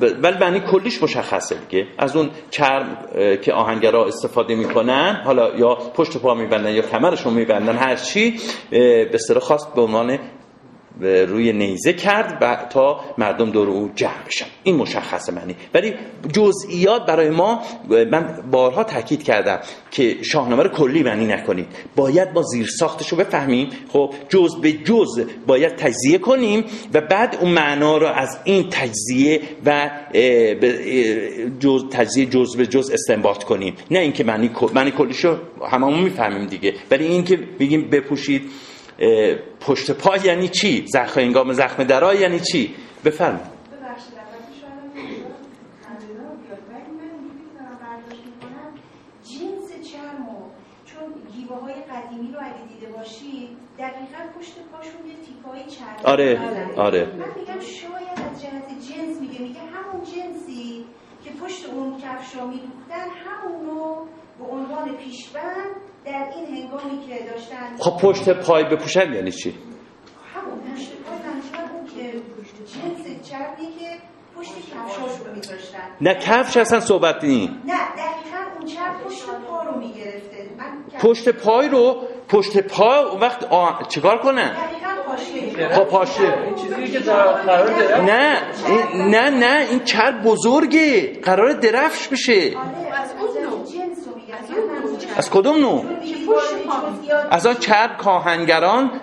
ولی 0.00 0.38
معنی 0.40 0.60
کلیش 0.60 1.02
مشخصه 1.02 1.56
دیگه. 1.68 1.86
از 1.98 2.16
اون 2.16 2.30
چرم 2.50 2.96
که 3.42 3.52
آهنگرا 3.52 4.06
استفاده 4.06 4.54
می‌کنن 4.54 5.22
حالا 5.24 5.56
یا 5.56 5.74
پشت 5.74 6.16
پا 6.16 6.34
میبندن 6.34 6.74
یا 6.74 6.82
کمرشون 6.82 7.34
میبندن 7.34 7.76
هر 7.76 7.96
چی 7.96 8.40
به 8.70 9.18
سر 9.28 9.38
خواست 9.38 9.74
به 9.74 9.80
عنوان 9.80 10.18
روی 11.00 11.52
نیزه 11.52 11.92
کرد 11.92 12.38
و 12.40 12.66
تا 12.70 13.00
مردم 13.18 13.50
دور 13.50 13.68
او 13.68 13.90
جمع 13.94 14.24
بشن 14.26 14.46
این 14.62 14.76
مشخص 14.76 15.28
معنی. 15.30 15.54
ولی 15.74 15.94
جزئیات 16.32 17.06
برای 17.06 17.30
ما 17.30 17.62
من 17.88 18.42
بارها 18.50 18.84
تاکید 18.84 19.22
کردم 19.22 19.60
که 19.90 20.16
شاهنامه 20.22 20.62
رو 20.62 20.68
کلی 20.68 21.02
معنی 21.02 21.26
نکنید. 21.26 21.66
باید 21.96 22.28
ما 22.34 22.42
زیر 22.42 22.66
ساختش 22.78 23.08
رو 23.08 23.18
بفهمیم. 23.18 23.68
خب 23.92 24.14
جز 24.28 24.60
به 24.60 24.72
جز 24.72 25.26
باید 25.46 25.76
تجزیه 25.76 26.18
کنیم 26.18 26.64
و 26.94 27.00
بعد 27.00 27.38
اون 27.40 27.50
معنا 27.50 27.98
رو 27.98 28.06
از 28.06 28.38
این 28.44 28.66
تجزیه 28.70 29.40
و 29.66 29.90
جز 31.60 31.84
تجزیه 31.90 32.26
جز 32.26 32.56
به 32.56 32.66
جز 32.66 32.90
استنباط 32.90 33.44
کنیم. 33.44 33.74
نه 33.90 33.98
اینکه 33.98 34.24
معنی 34.24 34.50
معنی 34.74 34.90
کلیش 34.90 35.24
رو 35.24 35.36
هممون 35.72 36.00
می‌فهمیم 36.00 36.46
دیگه. 36.46 36.74
ولی 36.90 37.04
اینکه 37.04 37.36
بگیم 37.36 37.90
بپوشید 37.90 38.50
پشت 39.60 39.90
پا 39.90 40.16
یعنی 40.16 40.48
چی؟ 40.48 40.84
زخم 40.86 41.20
انگام 41.20 41.52
زخم 41.52 41.84
درا 41.84 42.14
یعنی 42.14 42.40
چی؟ 42.40 42.74
بفرمایید. 43.04 43.60
جنس 49.24 49.90
چرم 49.92 50.26
چون 50.84 51.32
گیوه 51.32 51.60
های 51.60 51.74
قدیمی 51.74 52.32
رو 52.32 52.38
اگه 52.42 52.66
دیده 52.68 52.92
باشید 52.92 53.48
دقیقا 53.78 54.38
پشت 54.38 54.54
پاشون 54.72 55.06
یه 55.06 55.16
آره 56.04 56.40
آره. 56.76 57.06
من 57.06 57.24
میگم 57.36 57.60
شاید 57.60 58.18
از 58.30 58.42
جهت 58.42 58.68
جنس 58.68 59.20
میگه. 59.20 59.40
میگه 59.40 59.60
همون 59.60 60.04
جنسی 60.04 60.84
که 61.24 61.30
پشت 61.30 61.68
اون 61.68 61.96
کفشا 61.98 62.46
میدوختن 62.46 63.08
همونو 63.26 64.06
به 64.40 64.46
عنوان 64.46 64.96
پیشبند 64.96 65.76
در 66.04 66.28
این 66.36 66.46
هنگامی 66.46 67.06
که 67.06 67.24
داشتن 67.32 67.76
خب 67.78 68.00
پشت 68.02 68.28
پای 68.28 68.64
بپوشن 68.64 69.12
یعنی 69.12 69.32
چی؟ 69.32 69.54
همون 70.34 70.58
پشت 70.58 70.92
پای 70.92 71.16
اون 71.72 71.86
که 71.86 72.12
جنس 72.72 73.28
چرمی 73.30 73.78
که 73.78 73.98
پشت 74.36 74.50
کفشاش 74.50 75.26
رو 75.26 75.34
میذاشتن؟ 75.34 75.78
نه 76.00 76.14
کفش 76.14 76.56
اصلا 76.56 76.80
صحبت 76.80 77.24
نی. 77.24 77.46
نه 77.46 77.72
دقیقا 77.72 78.56
اون 78.58 78.66
چرم 78.66 79.00
پشت 79.06 79.24
پا 79.48 79.62
رو 79.62 79.78
می‌گرفته. 79.78 80.50
پشت 81.00 81.28
پای 81.28 81.68
رو 81.68 82.02
پشت 82.28 82.58
پا 82.58 82.98
اون 82.98 83.20
وقت 83.20 83.44
آ... 83.44 83.82
چیکار 83.88 84.18
کنن؟ 84.18 84.56
خب 85.70 85.84
پاشه 85.84 86.34
نه 88.06 88.42
نه 88.94 89.30
نه 89.30 89.66
این 89.70 89.80
چرب 89.84 90.22
بزرگه. 90.22 91.20
قرار 91.22 91.52
درفش 91.52 92.08
بشه 92.08 92.32
آره، 92.32 93.00
از 93.02 93.14
اون 93.20 93.64
جنس 93.64 94.08
از 95.16 95.30
کدوم 95.30 95.56
نوع؟ 95.56 95.84
از 97.30 97.46
آن 97.46 97.54
چرب 97.54 97.96
کاهنگران 97.96 99.00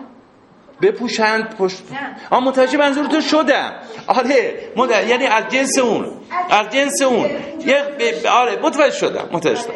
بپوشند 0.82 1.56
پشت 1.56 1.84
آن 2.30 2.44
متوجه 2.44 2.78
منظورتون 2.78 3.22
شدم 3.22 3.74
آره 4.08 4.60
مد... 4.76 4.90
یعنی 5.08 5.26
از 5.26 5.44
جنس 5.50 5.78
اون. 5.78 6.06
از 6.50 6.70
جنس 6.70 7.02
اون. 7.02 7.30
یه 7.66 7.84
آره 8.30 8.60
متوجه 8.62 8.96
شدم 8.96 9.30
متوجه 9.32 9.62
شدم. 9.62 9.74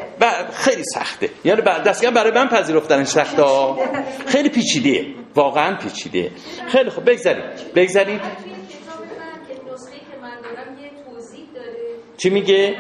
خیلی 0.54 0.84
سخته. 0.94 1.30
یعنی 1.44 1.62
دستگاه 1.62 2.12
برای 2.12 2.32
من 2.32 2.48
پذیرفتنش 2.48 3.08
سخته 3.08 3.44
خیلی 4.26 4.50
پیچیده. 4.50 5.06
واقعا 5.36 5.76
پیچیده. 5.76 6.32
خیلی 6.68 6.90
خوب 6.90 7.10
بگذاریم. 7.10 7.44
بگذاریم. 7.76 8.22
چی 12.18 12.30
میگه؟ 12.30 12.76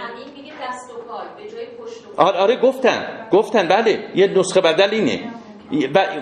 آره, 2.17 2.37
آره 2.37 2.55
گفتن 2.55 3.27
گفتن 3.31 3.67
بله 3.67 3.99
یه 4.15 4.27
نسخه 4.27 4.61
بدل 4.61 4.89
اینه. 4.91 5.19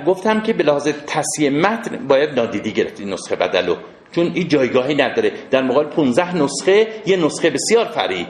گفتم 0.07 0.41
که 0.41 0.53
به 0.53 0.63
لحاظ 0.63 0.87
تصیه 0.87 1.49
متن 1.49 2.07
باید 2.07 2.39
نادیدی 2.39 2.71
گرفت 2.71 2.99
این 2.99 3.13
نسخه 3.13 3.35
بدلو. 3.35 3.75
چون 4.11 4.31
این 4.33 4.47
جایگاهی 4.47 4.95
نداره. 4.95 5.31
در 5.51 5.61
مقابل 5.61 5.89
15 5.89 6.35
نسخه 6.35 6.87
یه 7.05 7.17
نسخه 7.17 7.49
بسیار 7.49 7.85
فری 7.85 8.27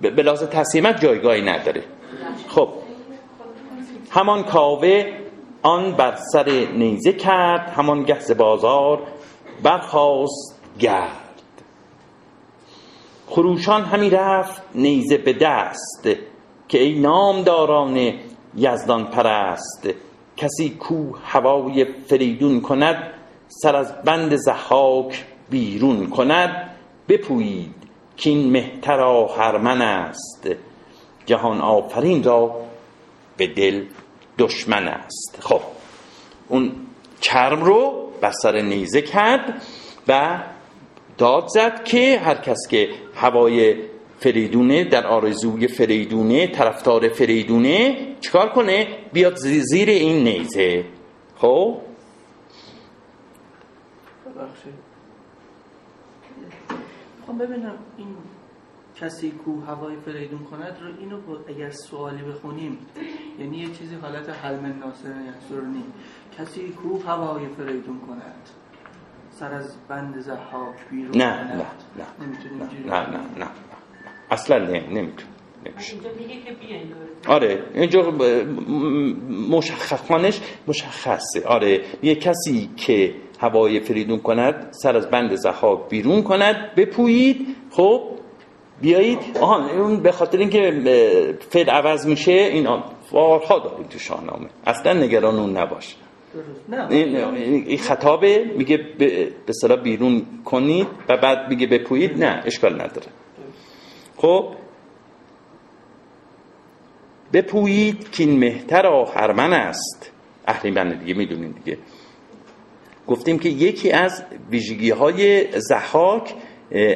به 0.00 0.22
لحاظ 0.22 0.42
متن 0.42 0.92
جایگاهی 0.92 1.42
نداره. 1.42 1.82
خب. 2.48 2.68
همان 4.10 4.42
کاوه 4.42 5.04
آن 5.62 5.92
بر 5.92 6.16
سر 6.32 6.48
نیزه 6.74 7.12
کرد 7.12 7.72
همان 7.76 8.02
گهز 8.02 8.32
بازار 8.32 9.02
برخواست 9.62 10.60
گرد. 10.78 11.22
خروشان 13.26 13.84
همی 13.84 14.10
رفت 14.10 14.62
نیزه 14.74 15.18
به 15.18 15.32
دست. 15.32 16.08
که 16.72 16.82
ای 16.82 16.98
نامداران 16.98 18.12
یزدان 18.56 19.04
پرست 19.04 19.88
کسی 20.36 20.70
کو 20.70 21.16
هوای 21.24 21.84
فریدون 21.84 22.60
کند 22.60 23.12
سر 23.48 23.76
از 23.76 24.02
بند 24.04 24.36
زحاک 24.36 25.24
بیرون 25.50 26.10
کند. 26.10 26.70
بپویید 27.08 27.74
که 28.16 28.30
این 28.30 28.50
مهترا 28.50 29.26
هرمن 29.26 29.82
است. 29.82 30.48
جهان 31.26 31.60
آفرین 31.60 32.22
را 32.22 32.56
به 33.36 33.46
دل 33.46 33.84
دشمن 34.38 34.88
است. 34.88 35.38
خب 35.40 35.60
اون 36.48 36.72
چرم 37.20 37.62
رو 37.62 38.08
بر 38.20 38.32
سر 38.42 38.60
نیزه 38.60 39.02
کرد 39.02 39.62
و 40.08 40.42
داد 41.18 41.48
زد 41.48 41.84
که 41.84 42.20
هر 42.24 42.34
کس 42.34 42.58
که 42.70 42.88
هوای 43.14 43.91
فریدونه 44.22 44.84
در 44.84 45.06
آرزوی 45.06 45.68
فریدونه 45.68 46.46
طرفدار 46.46 47.08
فریدونه 47.08 47.96
چیکار 48.20 48.48
کنه؟ 48.48 48.86
بیاد 49.12 49.36
زیر 49.36 49.88
این 49.88 50.24
نیزه. 50.24 50.84
خب؟ 51.36 51.78
خب 57.26 57.42
ببینم 57.42 57.74
این 57.96 58.06
کسی 59.00 59.30
کو 59.30 59.60
هوای 59.60 59.96
فریدون 59.96 60.38
کند 60.38 60.78
رو 60.80 60.98
اینو 61.00 61.16
اگر 61.48 61.70
سوالی 61.70 62.22
بخونیم 62.22 62.78
یعنی 63.38 63.58
یه 63.58 63.70
چیزی 63.70 63.94
حالت 63.94 64.28
حلم 64.28 64.66
ناصر 64.66 65.08
یحصرنی 65.08 65.84
کسی 66.38 66.68
کو 66.68 66.98
هوای 66.98 67.46
فریدون 67.48 68.00
کند؟ 68.00 68.48
سر 69.30 69.54
از 69.54 69.76
بند 69.88 70.20
زحاک 70.20 70.88
بیرون 70.90 71.16
نه 71.16 71.44
نه 71.44 71.54
نه 71.54 71.64
نه 72.86 73.10
نه 73.10 73.20
نه. 73.38 73.71
اصلا 74.32 74.58
نمیتون 74.58 75.28
نمیشه. 75.66 75.96
آره 77.28 77.62
اینجا 77.74 78.00
مشخصانش 79.50 80.40
مشخصه. 80.68 81.46
آره 81.46 81.80
یه 82.02 82.14
کسی 82.14 82.70
که 82.76 83.14
هوای 83.40 83.80
فریدون 83.80 84.18
کند 84.18 84.68
سر 84.70 84.96
از 84.96 85.10
بند 85.10 85.34
زحاک 85.34 85.88
بیرون 85.88 86.22
کند 86.22 86.74
بپویید 86.76 87.56
خب 87.70 88.02
بیایید. 88.80 89.18
آها 89.40 89.70
اون 89.70 90.00
به 90.00 90.12
خاطر 90.12 90.38
اینکه 90.38 90.60
فعل 91.50 91.70
عوض 91.70 92.06
میشه 92.06 92.32
این 92.32 92.68
بارها 93.12 93.58
داریم 93.58 93.86
تو 93.86 93.98
شاهنامه. 93.98 94.48
اصلا 94.66 94.92
نگران 94.92 95.38
اون 95.38 95.56
نباش 95.56 95.96
این 96.90 97.78
خطابه 97.78 98.44
میگه 98.58 98.76
به 99.46 99.52
صلاح 99.52 99.80
بیرون 99.80 100.22
کنید 100.44 100.86
و 101.08 101.16
بعد 101.16 101.48
میگه 101.48 101.66
بپویید. 101.66 102.24
نه 102.24 102.42
اشکال 102.46 102.74
نداره. 102.74 103.06
خب؟ 104.22 104.44
بپویید 107.32 108.10
که 108.10 108.22
این 108.22 108.38
مهتر 108.38 108.86
آخرمن 108.86 109.52
است. 109.52 110.10
اهریمن 110.46 110.98
دیگه 110.98 111.14
می‌دونین 111.14 111.50
دیگه. 111.50 111.78
گفتیم 113.08 113.38
که 113.38 113.48
یکی 113.48 113.90
از 113.90 114.22
ویژگی 114.50 114.90
های 114.90 115.46
زحاک 115.60 116.34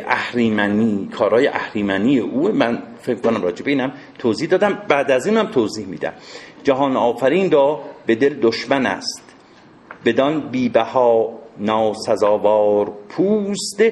اهریمنی 0.07 1.09
کارهای 1.13 1.47
اهریمنی 1.47 2.19
او. 2.19 2.53
من 2.53 2.83
فکر 3.01 3.21
کنم 3.21 3.43
راجبه 3.43 3.71
اینم 3.71 3.93
توضیح 4.19 4.49
دادم. 4.49 4.83
بعد 4.89 5.11
از 5.11 5.27
اینم 5.27 5.47
توضیح 5.47 5.87
میدم. 5.87 6.13
جهان 6.65 6.97
آفرین 6.97 7.51
را 7.51 7.81
به 8.07 8.15
دل 8.15 8.35
دشمن 8.43 8.87
است. 8.87 9.35
بدان 10.05 10.41
بیبها 10.41 11.39
ناسزاوار 11.59 12.93
پوست. 13.09 13.83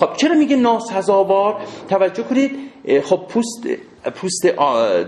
خب 0.00 0.16
چرا 0.16 0.34
میگه 0.34 0.56
ناسزاوار؟ 0.56 1.60
توجه 1.88 2.22
کنید 2.22 2.71
خب 3.02 3.26
پوست 3.28 3.66
پوست 4.14 4.46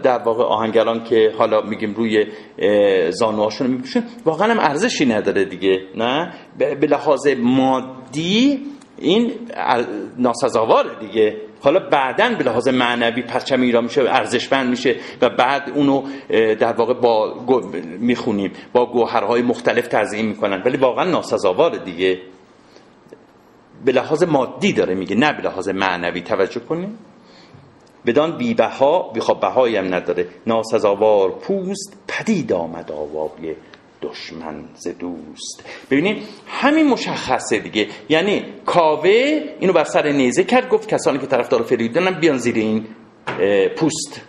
در 0.02 0.18
واقع 0.18 0.44
آهنگران 0.44 1.04
که 1.04 1.32
حالا 1.38 1.60
میگیم 1.62 1.94
روی 1.94 2.26
زانوهاشون 3.10 3.66
میپوشن 3.66 4.04
واقعا 4.24 4.50
هم 4.50 4.58
ارزشی 4.58 5.06
نداره 5.06 5.44
دیگه 5.44 5.80
نه؟ 5.96 6.32
به 6.58 6.86
لحاظ 6.86 7.26
مادی 7.26 8.60
این 8.98 9.32
ناسزاواره 10.18 10.90
دیگه. 11.00 11.36
حالا 11.60 11.80
بعدا 11.80 12.34
به 12.38 12.44
لحاظ 12.44 12.68
معنوی 12.68 13.22
پرچم 13.22 13.60
ایران 13.60 13.84
میشه 13.84 14.02
ارزشمند 14.02 14.70
میشه 14.70 14.96
و 15.22 15.30
بعد 15.30 15.72
اونو 15.74 16.02
در 16.54 16.72
واقع 16.72 16.94
با 16.94 17.34
می‌خونیم 17.98 18.52
با 18.72 18.86
گوهرهای 18.86 19.42
مختلف 19.42 19.88
تزیین 19.88 20.26
می‌کنن. 20.26 20.62
ولی 20.66 20.76
واقعا 20.76 21.04
ناسزاواره 21.04 21.78
دیگه. 21.78 22.20
به 23.84 23.92
لحاظ 23.92 24.22
مادی 24.22 24.72
داره 24.72 24.94
میگه 24.94 25.16
نه 25.16 25.32
به 25.32 25.42
لحاظ 25.42 25.68
معنوی. 25.68 26.20
توجه 26.20 26.60
کنیم 26.60 26.98
بدان 28.06 28.36
بیبها 28.38 29.10
بیخواب 29.14 29.40
بهایی 29.40 29.76
هم 29.76 29.94
نداره. 29.94 30.26
ناسزاوار 30.46 31.30
پوست 31.30 31.96
پدید 32.08 32.52
آمد 32.52 32.92
آوابی 32.92 33.54
دشمن 34.02 34.64
ز 34.74 34.88
دوست. 34.88 35.64
ببینید 35.90 36.22
همین 36.46 36.86
مشخصه 36.86 37.58
دیگه. 37.58 37.88
یعنی 38.08 38.44
کاوه 38.66 39.40
اینو 39.60 39.72
بر 39.72 39.84
سر 39.84 40.08
نیزه 40.12 40.44
کرد 40.44 40.68
گفت 40.68 40.88
کسانی 40.88 41.18
که 41.18 41.26
طرفدار 41.26 41.62
فریدونن 41.62 42.20
بیان 42.20 42.38
زیر 42.38 42.54
این 42.54 42.86
پوست. 43.76 44.20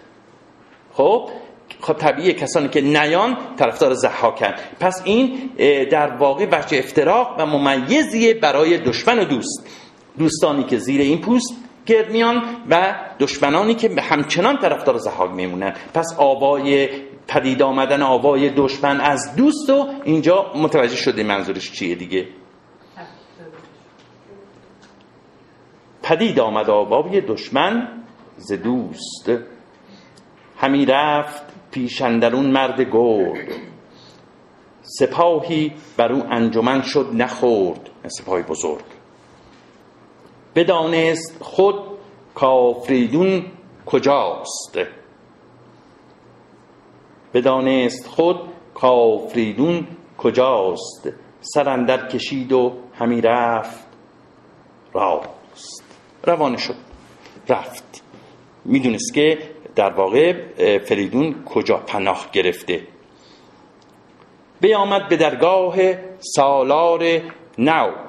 خب 0.94 1.30
خب 1.82 1.94
طبیعیه 1.94 2.34
کسانی 2.34 2.68
که 2.68 2.82
نیان 2.82 3.38
طرفدار 3.58 3.94
زحاکن 3.94 4.54
پس 4.80 5.02
این 5.06 5.50
در 5.92 6.16
واقع 6.16 6.46
وجه 6.52 6.78
افتراق 6.78 7.36
و 7.40 7.46
ممیزیه 7.46 8.34
برای 8.34 8.78
دشمن 8.78 9.20
و 9.20 9.26
دوست. 9.26 9.68
دوستانی 10.20 10.64
که 10.64 10.78
زیر 10.78 11.02
این 11.02 11.22
پوست 11.22 11.56
گرد 11.86 12.12
میان 12.12 12.44
و 12.70 12.96
دشمنانی 13.20 13.76
که 13.76 14.02
همچنان 14.02 14.58
طرفدار 14.58 14.98
زحاک 14.98 15.32
میمونن. 15.32 15.74
پس 15.94 16.16
آوای 16.18 16.90
پدید 17.28 17.62
آمدن 17.62 18.02
آوای 18.02 18.50
دشمن 18.50 19.02
از 19.02 19.36
دوست 19.36 19.70
و 19.70 19.88
اینجا 20.04 20.52
متوجه 20.56 20.96
شده 20.96 21.24
منظورش 21.24 21.72
چیه 21.72 21.96
دیگه. 21.96 22.28
پدید 26.04 26.40
آمد 26.40 26.70
آوای 26.70 27.22
دشمن 27.22 27.88
ز 28.38 28.54
دوست. 28.54 29.32
همی 30.58 30.86
رفت 30.86 31.44
پیشندرون 31.72 32.46
مرد 32.46 32.82
گرد. 32.82 33.48
سپاهی 34.82 35.74
بر 35.98 36.12
او 36.12 36.24
انجمن 36.32 36.82
شد 36.82 37.10
نخورد. 37.14 37.90
سپاهی 38.08 38.44
بزرگ. 38.44 38.95
بدانست 40.56 41.44
خود 41.44 41.76
کافریدون 42.36 43.46
کجاست. 43.86 44.80
بدانست 47.34 48.08
خود 48.08 48.40
کافریدون 48.74 49.88
کجاست. 50.18 51.10
سرندر 51.42 52.08
کشید 52.08 52.54
و 52.54 52.74
همی 52.94 53.22
رفت. 53.22 53.88
راست. 54.94 55.84
روانه 56.24 56.58
شد. 56.58 56.76
رفت. 57.50 58.04
می‌دونست 58.66 59.14
که 59.14 59.38
در 59.76 59.90
واقع 59.94 60.34
فریدون 60.80 61.44
کجا 61.44 61.78
پناه 61.78 62.30
گرفته. 62.32 62.88
بیامد 64.62 65.10
به 65.10 65.18
درگاه 65.18 65.76
سالار 66.20 67.04
نو. 67.58 68.05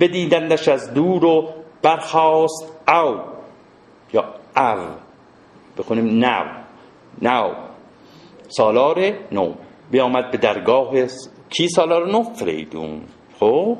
بدیدندش 0.00 0.68
از 0.68 0.94
دور 0.94 1.24
و 1.24 1.48
برخواست 1.82 2.72
او. 2.88 3.20
یا 4.12 4.24
او. 4.56 4.78
بخونیم 5.78 6.24
نو. 6.24 6.44
نو. 7.22 7.52
سالار 8.48 9.12
نو. 9.32 9.54
بیامد 9.90 10.30
به 10.30 10.38
درگاه 10.38 10.90
کی 11.50 11.68
سالار 11.68 12.06
نو؟ 12.06 12.22
فریدون. 12.22 13.00
خب؟ 13.40 13.76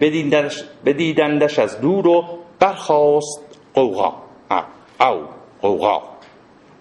بدیدندش, 0.00 0.64
بدیدندش 0.84 1.58
از 1.58 1.80
دور 1.80 2.06
و 2.06 2.24
برخواست 2.58 3.60
قوغا 3.74 4.14
او. 5.00 5.24
قوغا 5.62 6.02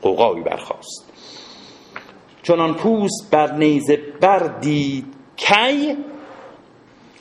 قوغایی 0.02 0.41
برخواست 0.41 1.13
چنان 2.43 2.73
پوست 2.73 3.32
بر 3.32 3.52
نیزه 3.52 4.00
بردید 4.21 5.06
کی؟ 5.36 5.97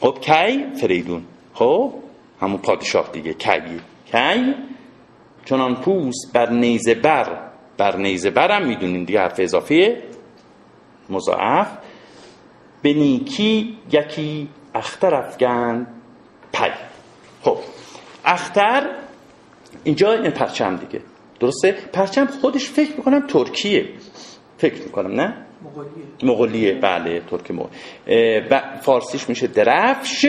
خب 0.01 0.19
کی؟ 0.21 0.65
فریدون. 0.81 1.23
خب 1.59 1.93
همون 2.41 2.59
پادشاه 2.59 3.09
دیگه 3.13 3.35
کی؟ 3.35 3.81
کی؟ 4.13 4.55
چنان 5.45 5.75
پوست 5.75 6.33
بر 6.33 6.51
نیزه 6.51 6.95
بر 6.95 7.39
بر 7.79 7.97
نیزه 7.97 8.31
برم 8.31 8.67
می‌دونین 8.67 9.05
دیگه 9.05 9.21
حرف 9.21 9.41
اضافه 9.41 10.03
مضاعف. 11.11 11.69
به 12.83 12.93
نیکی 12.93 13.79
یکی 13.93 14.49
اختر 14.75 15.15
افگن 15.15 15.87
پی. 16.53 16.71
خب 17.43 17.59
اختر 18.25 18.91
اینجا 19.85 20.13
این 20.13 20.31
پرچم 20.31 20.77
دیگه 20.77 21.01
درسته؟ 21.41 21.73
پرچم 21.73 22.27
خودش 22.27 22.71
فکر 22.71 22.97
می‌کنم 22.97 23.27
ترکیه. 23.27 23.89
فکر 24.59 24.83
می‌کنم 24.83 25.21
نه؟ 25.21 25.47
مغولیه. 26.23 26.75
بله 26.75 27.21
ترکی 27.21 27.53
مغول 27.53 27.69
فارسیش 28.81 29.29
میشه 29.29 29.47
درفش. 29.47 30.27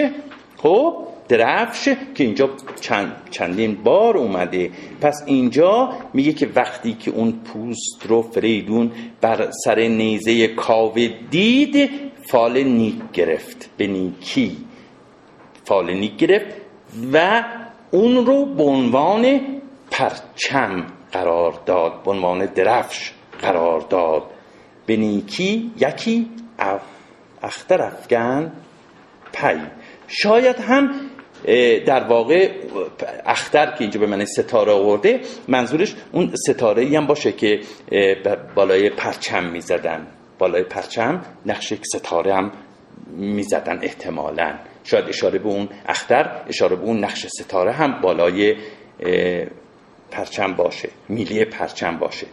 خب 0.57 1.07
درفش 1.27 1.89
که 2.15 2.23
اینجا 2.23 2.49
چند 2.81 3.15
چندین 3.29 3.75
بار 3.75 4.17
اومده. 4.17 4.71
پس 5.01 5.23
اینجا 5.25 5.89
میگه 6.13 6.33
که 6.33 6.49
وقتی 6.55 6.93
که 6.93 7.11
اون 7.11 7.31
پوست 7.31 8.05
رو 8.07 8.21
فریدون 8.21 8.91
بر 9.21 9.51
سر 9.63 9.79
نیزه 9.79 10.47
کاوه 10.47 11.07
دید 11.29 11.89
فال 12.25 12.63
نیک 12.63 12.95
گرفت. 13.13 13.69
به 13.77 13.87
نیکی. 13.87 14.57
فال 15.65 15.93
نیک 15.93 16.17
گرفت 16.17 16.55
و 17.13 17.43
اون 17.91 18.25
رو 18.25 18.45
به 18.45 18.63
عنوان 18.63 19.41
پرچم 19.91 20.85
قرار 21.11 21.59
داد. 21.65 22.03
به 22.03 22.11
عنوان 22.11 22.45
درفش 22.45 23.11
قرار 23.41 23.81
داد. 23.81 24.23
به 24.85 24.95
نیکی 24.95 25.71
یکی 25.79 26.29
اختر 27.43 27.81
افگن 27.81 28.51
پی. 29.33 29.57
شاید 30.07 30.59
هم 30.59 30.89
در 31.85 32.03
واقع 32.03 32.51
اختر 33.25 33.65
که 33.65 33.81
اینجا 33.81 33.99
به 33.99 34.07
من 34.07 34.25
ستاره 34.25 34.71
آورده 34.71 35.19
منظورش 35.47 35.95
اون 36.11 36.33
ستاره 36.47 36.83
ای 36.83 36.95
هم 36.95 37.07
باشه 37.07 37.31
که 37.31 37.59
بالای 38.55 38.89
پرچم 38.89 39.43
می‌زدن. 39.43 40.07
بالای 40.39 40.63
پرچم 40.63 41.21
نقش 41.45 41.71
یک 41.71 41.81
ستاره 41.95 42.35
هم 42.35 42.51
می‌زدن 43.17 43.79
احتمالا. 43.81 44.53
شاید 44.83 45.05
اشاره 45.09 45.39
به 45.39 45.47
اون 45.49 45.69
اختر 45.87 46.41
اشاره 46.47 46.75
به 46.75 46.83
اون 46.83 47.03
نقش 47.03 47.27
ستاره 47.27 47.71
هم 47.71 48.01
بالای 48.01 48.55
پرچم 50.11 50.53
باشه 50.53 50.89
میلی 51.09 51.45
پرچم 51.45 51.97
باشه. 51.97 52.27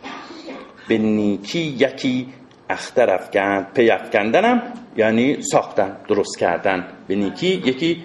به 0.89 0.99
نیکی 0.99 1.61
یکی 1.61 2.29
اختر 2.71 3.11
افکند 3.11 3.73
پی 3.75 3.91
افکندنم 3.91 4.63
یعنی 4.97 5.43
ساختن 5.43 5.97
درست 6.09 6.39
کردن. 6.39 6.87
به 7.09 7.15
نیکی 7.15 7.47
یکی 7.47 8.05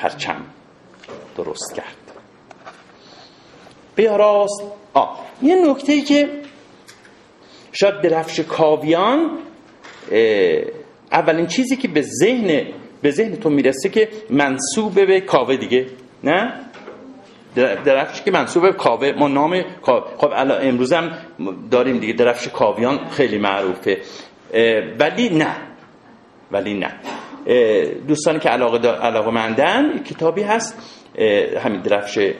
پرچم 0.00 0.40
درست 1.36 1.74
کرد. 1.74 1.96
بیا 3.96 4.16
راست. 4.16 4.62
آه. 4.94 5.18
یه 5.42 5.70
نکته 5.70 5.92
ای 5.92 6.00
که 6.02 6.28
شاید 7.72 8.00
درفش 8.00 8.40
کاویان 8.40 9.38
اولین 11.12 11.46
چیزی 11.46 11.76
که 11.76 11.88
به 11.88 12.02
ذهن 12.02 12.66
به 13.02 13.10
ذهن 13.10 13.36
تو 13.36 13.50
می‌رسه 13.50 13.88
که 13.88 14.08
منصوب 14.30 15.06
به 15.06 15.20
کاوه 15.20 15.56
دیگه 15.56 15.86
نه؟ 16.24 16.52
درفش 17.84 18.22
که 18.22 18.30
منصوب 18.30 18.62
به 18.62 18.72
کاوه. 18.72 19.12
ما 19.18 19.28
نام 19.28 19.64
خب 19.82 20.32
الان 20.32 20.68
امروز 20.68 20.92
هم 20.92 21.12
داریم 21.70 21.98
دیگه 21.98 22.12
درفش 22.12 22.48
کاویان 22.48 23.08
خیلی 23.08 23.38
معروفه. 23.38 23.98
ولی 24.98 25.28
نه. 25.28 25.56
ولی 26.52 26.74
نه. 26.74 26.92
دوستانی 28.08 28.38
که 28.38 28.48
علاقه, 28.48 28.88
علاقه 28.88 29.30
مندن 29.30 30.02
کتابی 30.02 30.42
هست 30.42 30.78
همین 31.64 31.80
درفش 31.80 32.32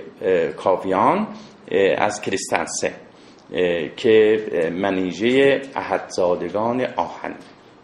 کاویان 0.56 1.28
از 1.98 2.20
کریستنسه 2.20 2.92
که 3.96 4.40
منیژه 4.72 5.60
احدزادگان 5.74 6.86
آهن. 6.96 7.34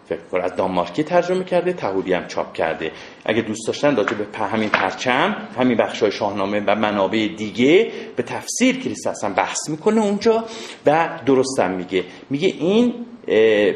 فکر 0.08 0.40
از 0.40 0.56
دانمارکی 0.56 1.02
ترجمه 1.02 1.44
کرده 1.44 1.72
تهوری 1.72 2.12
هم 2.12 2.26
چاپ 2.26 2.52
کرده. 2.52 2.90
اگه 3.24 3.42
دوست 3.42 3.66
داشتن 3.66 3.96
راجع 3.96 4.14
به 4.16 4.38
همین 4.38 4.68
پرچم 4.68 5.36
همین 5.58 5.76
بخش 5.76 6.02
های 6.02 6.12
شاهنامه 6.12 6.62
و 6.66 6.74
منابع 6.74 7.28
دیگه 7.36 7.90
به 8.16 8.22
تفسیر 8.22 8.78
کریستنسن 8.80 9.32
بحث 9.32 9.68
می‌کنه 9.68 10.00
اونجا 10.00 10.44
و 10.86 11.08
درستم 11.26 11.70
میگه. 11.70 12.04
میگه 12.30 12.48
این 12.48 12.94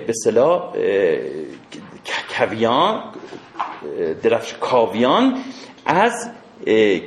به 0.07 0.13
صلاح 0.25 0.73
کویان 2.39 3.13
درفش 4.23 4.55
کاویان 4.61 5.39
از 5.87 6.31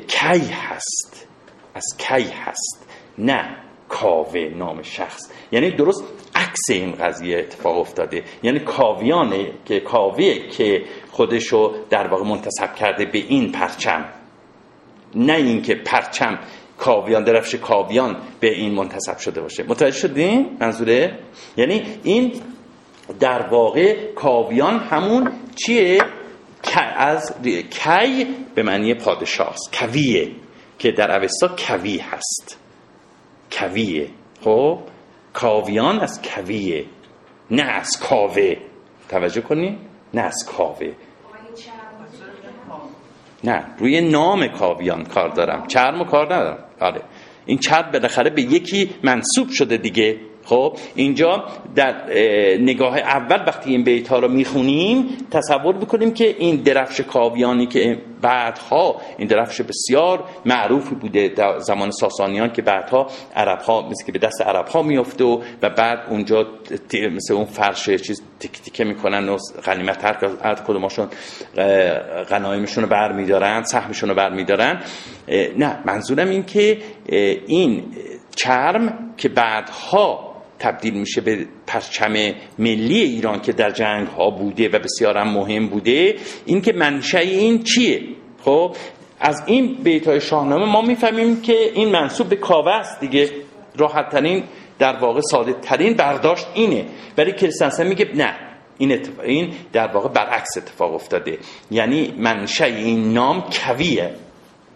کی 0.07 0.51
هست. 0.51 1.27
از 1.75 1.83
کی 1.97 2.23
هست 2.23 2.87
نه 3.17 3.57
کاوه 3.89 4.39
نام 4.55 4.81
شخص. 4.81 5.31
یعنی 5.51 5.71
درست 5.71 6.03
عکس 6.35 6.69
این 6.69 6.91
قضیه 6.91 7.37
اتفاق 7.37 7.77
افتاده. 7.77 8.23
یعنی 8.43 8.59
کاویانه 8.59 9.51
که 9.65 9.79
کاویه 9.79 10.49
که 10.49 10.83
خودشو 11.11 11.73
در 11.89 12.07
واقع 12.07 12.23
منتصب 12.23 12.75
کرده 12.75 13.05
به 13.05 13.19
این 13.19 13.51
پرچم. 13.51 14.05
نه 15.15 15.33
اینکه 15.33 15.75
پرچم 15.75 16.39
کاویان 16.77 17.23
درفش 17.23 17.55
کاویان 17.55 18.17
به 18.39 18.53
این 18.53 18.73
منتصب 18.73 19.17
شده 19.17 19.41
باشه. 19.41 19.63
متوجه 19.63 19.97
شدین 19.97 20.57
منظوره؟ 20.59 21.19
یعنی 21.57 21.99
این 22.03 22.41
در 23.19 23.47
واقع 23.47 24.13
کاویان 24.13 24.79
همون 24.79 25.31
چیه؟ 25.55 25.97
از 26.97 27.35
کی 27.69 28.25
به 28.55 28.63
معنی 28.63 28.93
پادشاه 28.93 29.49
است 29.49 29.75
کویه 29.79 30.31
که 30.79 30.91
در 30.91 31.21
اوستا 31.21 31.47
کوی 31.47 31.97
هست. 31.97 32.59
کویه. 33.51 34.07
خب؟ 34.43 34.79
کاویان 35.33 35.99
از 35.99 36.21
کویه 36.21 36.85
نه 37.51 37.63
از 37.63 37.99
کاوه. 37.99 38.55
توجه 39.09 39.41
کنی؟ 39.41 39.77
نه 40.13 40.21
از 40.21 40.45
کاوه. 40.57 40.91
نه 43.43 43.65
روی 43.77 44.01
نام 44.01 44.47
کاویان 44.47 45.03
کار 45.03 45.29
دارم. 45.29 45.67
چرم 45.67 46.05
کار 46.05 46.25
ندارم. 46.25 46.65
آره. 46.79 47.01
این 47.45 47.57
چرم 47.57 47.91
بالاخره 47.91 48.29
به 48.29 48.41
یکی 48.41 48.95
منصوب 49.03 49.49
شده 49.49 49.77
دیگه. 49.77 50.19
خب 50.45 50.77
اینجا 50.95 51.43
در 51.75 51.95
نگاه 52.59 52.97
اول 52.97 53.43
وقتی 53.47 53.69
این 53.69 53.83
بیت 53.83 54.07
ها 54.07 54.19
رو 54.19 54.27
می‌خونیم 54.27 55.05
تصور 55.31 55.75
می‌کنیم 55.75 56.13
که 56.13 56.35
این 56.39 56.55
درفش 56.55 57.01
کاویانی 57.01 57.65
که 57.65 57.97
بعدها 58.21 59.01
این 59.17 59.27
درفش 59.27 59.61
بسیار 59.61 60.23
معروفی 60.45 60.95
بوده 60.95 61.27
در 61.27 61.59
زمان 61.59 61.91
ساسانیان 61.91 62.51
که 62.51 62.61
بعدها 62.61 63.07
عرب 63.35 63.59
ها 63.59 63.81
مثل 63.81 64.05
که 64.05 64.11
به 64.11 64.19
دست 64.19 64.41
عرب 64.41 64.67
ها 64.67 64.81
میفته 64.81 65.23
و, 65.23 65.41
بعد 65.61 65.99
اونجا 66.09 66.47
مثل 66.93 67.33
اون 67.33 67.45
فرش 67.45 67.89
چیز 67.89 68.21
تک 68.39 68.51
تیکه 68.51 68.83
می‌کنن 68.83 69.29
و 69.29 69.37
غنیمت 69.65 70.05
هر 70.43 70.55
کدوماشون 70.67 71.07
غنایمشون 72.29 72.83
رو 72.83 72.89
برمیدارن 72.89 73.63
سهمشون 73.63 74.09
رو 74.09 74.15
برمیدارن. 74.15 74.81
نه 75.57 75.79
منظورم 75.85 76.29
این 76.29 76.43
که 76.43 76.77
این 77.47 77.83
چرم 78.35 79.13
که 79.17 79.29
بعدها 79.29 80.32
تبدیل 80.63 80.93
میشه 80.93 81.21
به 81.21 81.45
پرچم 81.67 82.13
ملی 82.59 83.01
ایران 83.01 83.41
که 83.41 83.53
در 83.53 83.71
جنگ 83.71 84.07
ها 84.07 84.29
بوده 84.29 84.69
و 84.69 84.79
بسیار 84.79 85.17
هم 85.17 85.27
مهم 85.27 85.67
بوده. 85.67 86.15
این 86.45 86.61
که 86.61 86.73
منشه 86.73 87.19
این 87.19 87.63
چیه؟ 87.63 88.01
خب 88.45 88.75
از 89.19 89.43
این 89.45 89.75
بیت 89.83 90.07
های 90.07 90.21
شاهنامه 90.21 90.65
ما 90.65 90.81
می‌فهمیم 90.81 91.41
که 91.41 91.71
این 91.73 91.91
منصوب 91.91 92.29
به 92.29 92.35
کاوه 92.35 92.71
است 92.71 92.99
دیگه. 92.99 93.29
راحت 93.77 94.09
ترین 94.09 94.43
در 94.79 94.95
واقع 94.95 95.21
ساده 95.21 95.53
ترین 95.53 95.93
برداشت 95.93 96.47
اینه. 96.53 96.85
ولی 97.17 97.31
کریستنسن 97.31 97.87
میگه 97.87 98.09
نه 98.15 98.35
این, 98.77 98.99
این 99.23 99.53
در 99.73 99.87
واقع 99.87 100.09
برعکس 100.09 100.57
اتفاق 100.57 100.93
افتاده. 100.93 101.37
یعنی 101.71 102.13
منشه 102.17 102.65
این 102.65 103.13
نام 103.13 103.43
کویه. 103.51 104.13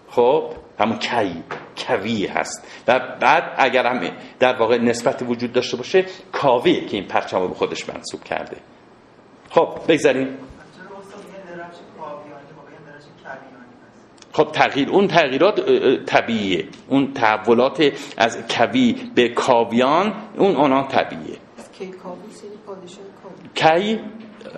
خب 0.10 0.44
همون 0.80 0.98
کی 0.98 1.44
کوی 1.78 2.26
هست. 2.26 2.68
و 2.88 3.00
بعد 3.20 3.44
اگر 3.58 3.86
هم 3.86 4.12
در 4.40 4.56
واقع 4.56 4.78
نسبت 4.78 5.24
وجود 5.28 5.54
داشته 5.54 5.78
باشه 5.78 6.06
کاویه 6.32 6.86
که 6.86 6.98
این 6.98 7.08
پرچم 7.08 7.40
رو 7.40 7.48
به 7.48 7.56
خودش 7.56 7.90
منصوب 7.90 8.24
کرده. 8.24 8.58
خب 9.50 9.80
بگذاریم. 9.88 10.38
خب 14.34 14.52
تغییر 14.52 14.90
اون 14.90 15.08
تغییرات 15.08 15.60
طبیعیه. 16.06 16.68
اون 16.88 17.14
تحولات 17.14 17.94
از 18.18 18.38
کوی 18.50 19.12
به 19.16 19.30
کاویان 19.30 20.14
اون 20.38 20.56
اونا 20.56 20.84
طبیعیه. 20.84 21.38
کی 23.56 24.00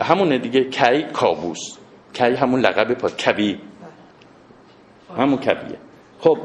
همونه 0.01 0.37
دیگه. 0.37 0.63
کی 0.63 1.03
کابوس 1.03 1.77
کی 2.13 2.23
همون 2.23 2.59
لقب 2.59 2.93
پا 2.93 3.09
کوی. 3.09 3.59
همون 5.17 5.37
کویه. 5.37 5.88
خب. 6.19 6.37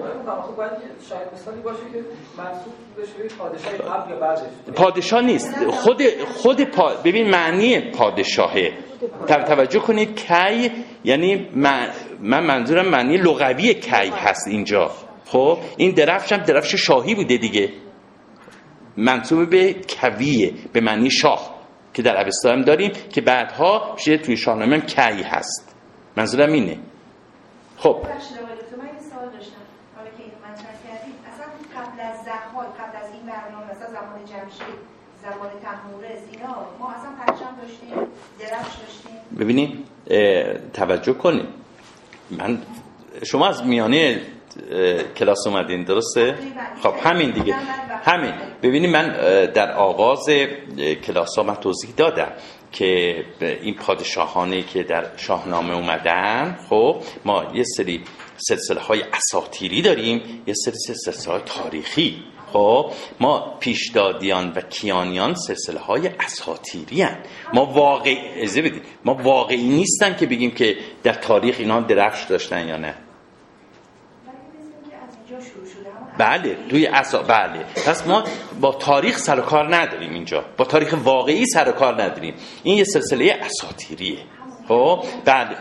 پادشاه 4.73 5.21
نیست. 5.23 5.55
خود 5.71 6.03
خود 6.35 6.65
پا... 6.65 6.95
ببین 7.05 7.31
معنی 7.31 7.91
پادشاهه. 7.91 8.73
توجه 9.29 9.79
کنید 9.79 10.17
کی 10.17 10.71
یعنی 11.05 11.51
من, 11.55 11.91
من 12.21 12.47
منظورم 12.47 12.89
معنی 12.89 13.17
لغوی 13.17 13.75
کی 13.75 14.11
هست 14.11 14.49
اینجا. 14.49 14.91
خب؟ 15.27 15.59
این 15.77 15.95
درفش 15.95 16.33
هم 16.33 16.39
درفش 16.43 16.75
شاهی 16.75 17.15
بوده 17.15 17.37
دیگه. 17.37 17.73
منصوب 18.97 19.51
به 19.51 19.75
کویه 20.01 20.53
به 20.73 20.81
معنی 20.81 21.11
شاه 21.11 21.55
که 21.95 22.03
در 22.03 22.25
اوستا 22.25 22.53
هم 22.53 22.63
داریم 22.63 22.93
که 23.13 23.21
بعدها 23.21 23.97
شده 23.99 24.19
توی 24.19 24.37
شاهنامه 24.37 24.77
هم 24.77 24.83
کی 24.83 25.23
هست. 25.23 25.77
منظورم 26.17 26.53
اینه. 26.53 26.79
خب. 27.77 27.97
تحمورز 35.65 36.21
اینا 36.33 36.67
ما 36.81 36.91
اصلا 36.91 37.11
پرچم 37.19 37.57
داشتیم 37.63 37.91
درفش 38.39 38.77
داشتیم. 38.77 39.39
ببینید 39.39 39.85
توجه 40.73 41.13
کنید 41.13 41.47
من 42.31 42.63
شما 43.23 43.49
از 43.49 43.65
میانه 43.65 44.21
کلاس 45.17 45.47
اومدین 45.47 45.85
درسته؟ 45.85 46.35
خب 46.83 46.95
همین 47.03 47.31
دیگه. 47.31 47.55
همین. 48.05 48.33
ببینید 48.63 48.91
من 48.91 49.09
در 49.55 49.73
آغاز 49.73 50.27
کلاس 51.07 51.37
ها 51.37 51.43
من 51.43 51.55
توضیح 51.55 51.91
دادم 51.97 52.33
که 52.73 53.25
این 53.41 53.75
پادشاهانی 53.75 54.63
که 54.63 54.83
در 54.83 55.17
شاهنامه 55.17 55.75
اومدن 55.75 56.59
خب 56.69 57.03
ما 57.25 57.45
یه 57.55 57.65
سری 57.77 58.05
سلسله 58.37 58.81
های 58.81 59.03
اساتیری 59.13 59.83
داریم 59.83 60.43
یه 60.47 60.55
سری 60.55 60.75
سلسله 60.75 61.33
های 61.33 61.43
تاریخی. 61.47 62.34
خب 62.55 62.91
ما 63.21 63.57
پیشدادیان 63.61 64.53
و 64.57 64.61
کیانیان 64.61 65.35
سلسله 65.35 65.81
های 65.81 66.09
اساطیری 66.21 67.03
هن. 67.03 67.19
ما 67.55 67.67
واقعی 67.67 68.17
بدید 68.47 68.83
ما 69.05 69.15
واقعی 69.15 69.69
نیستن 69.69 70.17
که 70.17 70.27
بگیم 70.27 70.51
که 70.51 70.77
در 71.03 71.13
تاریخ 71.13 71.57
اینا 71.59 71.81
درفش 71.81 72.25
داشتن 72.25 72.69
یا 72.69 72.77
نه. 72.77 72.95
بله 76.19 76.57
توی 76.69 76.87
اسا 76.87 77.23
بله. 77.23 77.65
پس 77.87 78.07
ما 78.07 78.25
با 78.61 78.73
تاریخ 78.73 79.19
سر 79.19 79.41
کار 79.41 79.77
نداریم 79.77 80.13
اینجا. 80.13 80.45
با 80.57 80.65
تاریخ 80.65 80.95
واقعی 81.05 81.47
سر 81.47 81.73
کار 81.73 82.03
نداریم. 82.03 82.35
این 82.63 82.79
یه 82.79 82.85
سلسله 82.85 83.41
اساطیریه. 83.43 84.19
خب 84.69 85.05
بله. 85.25 85.57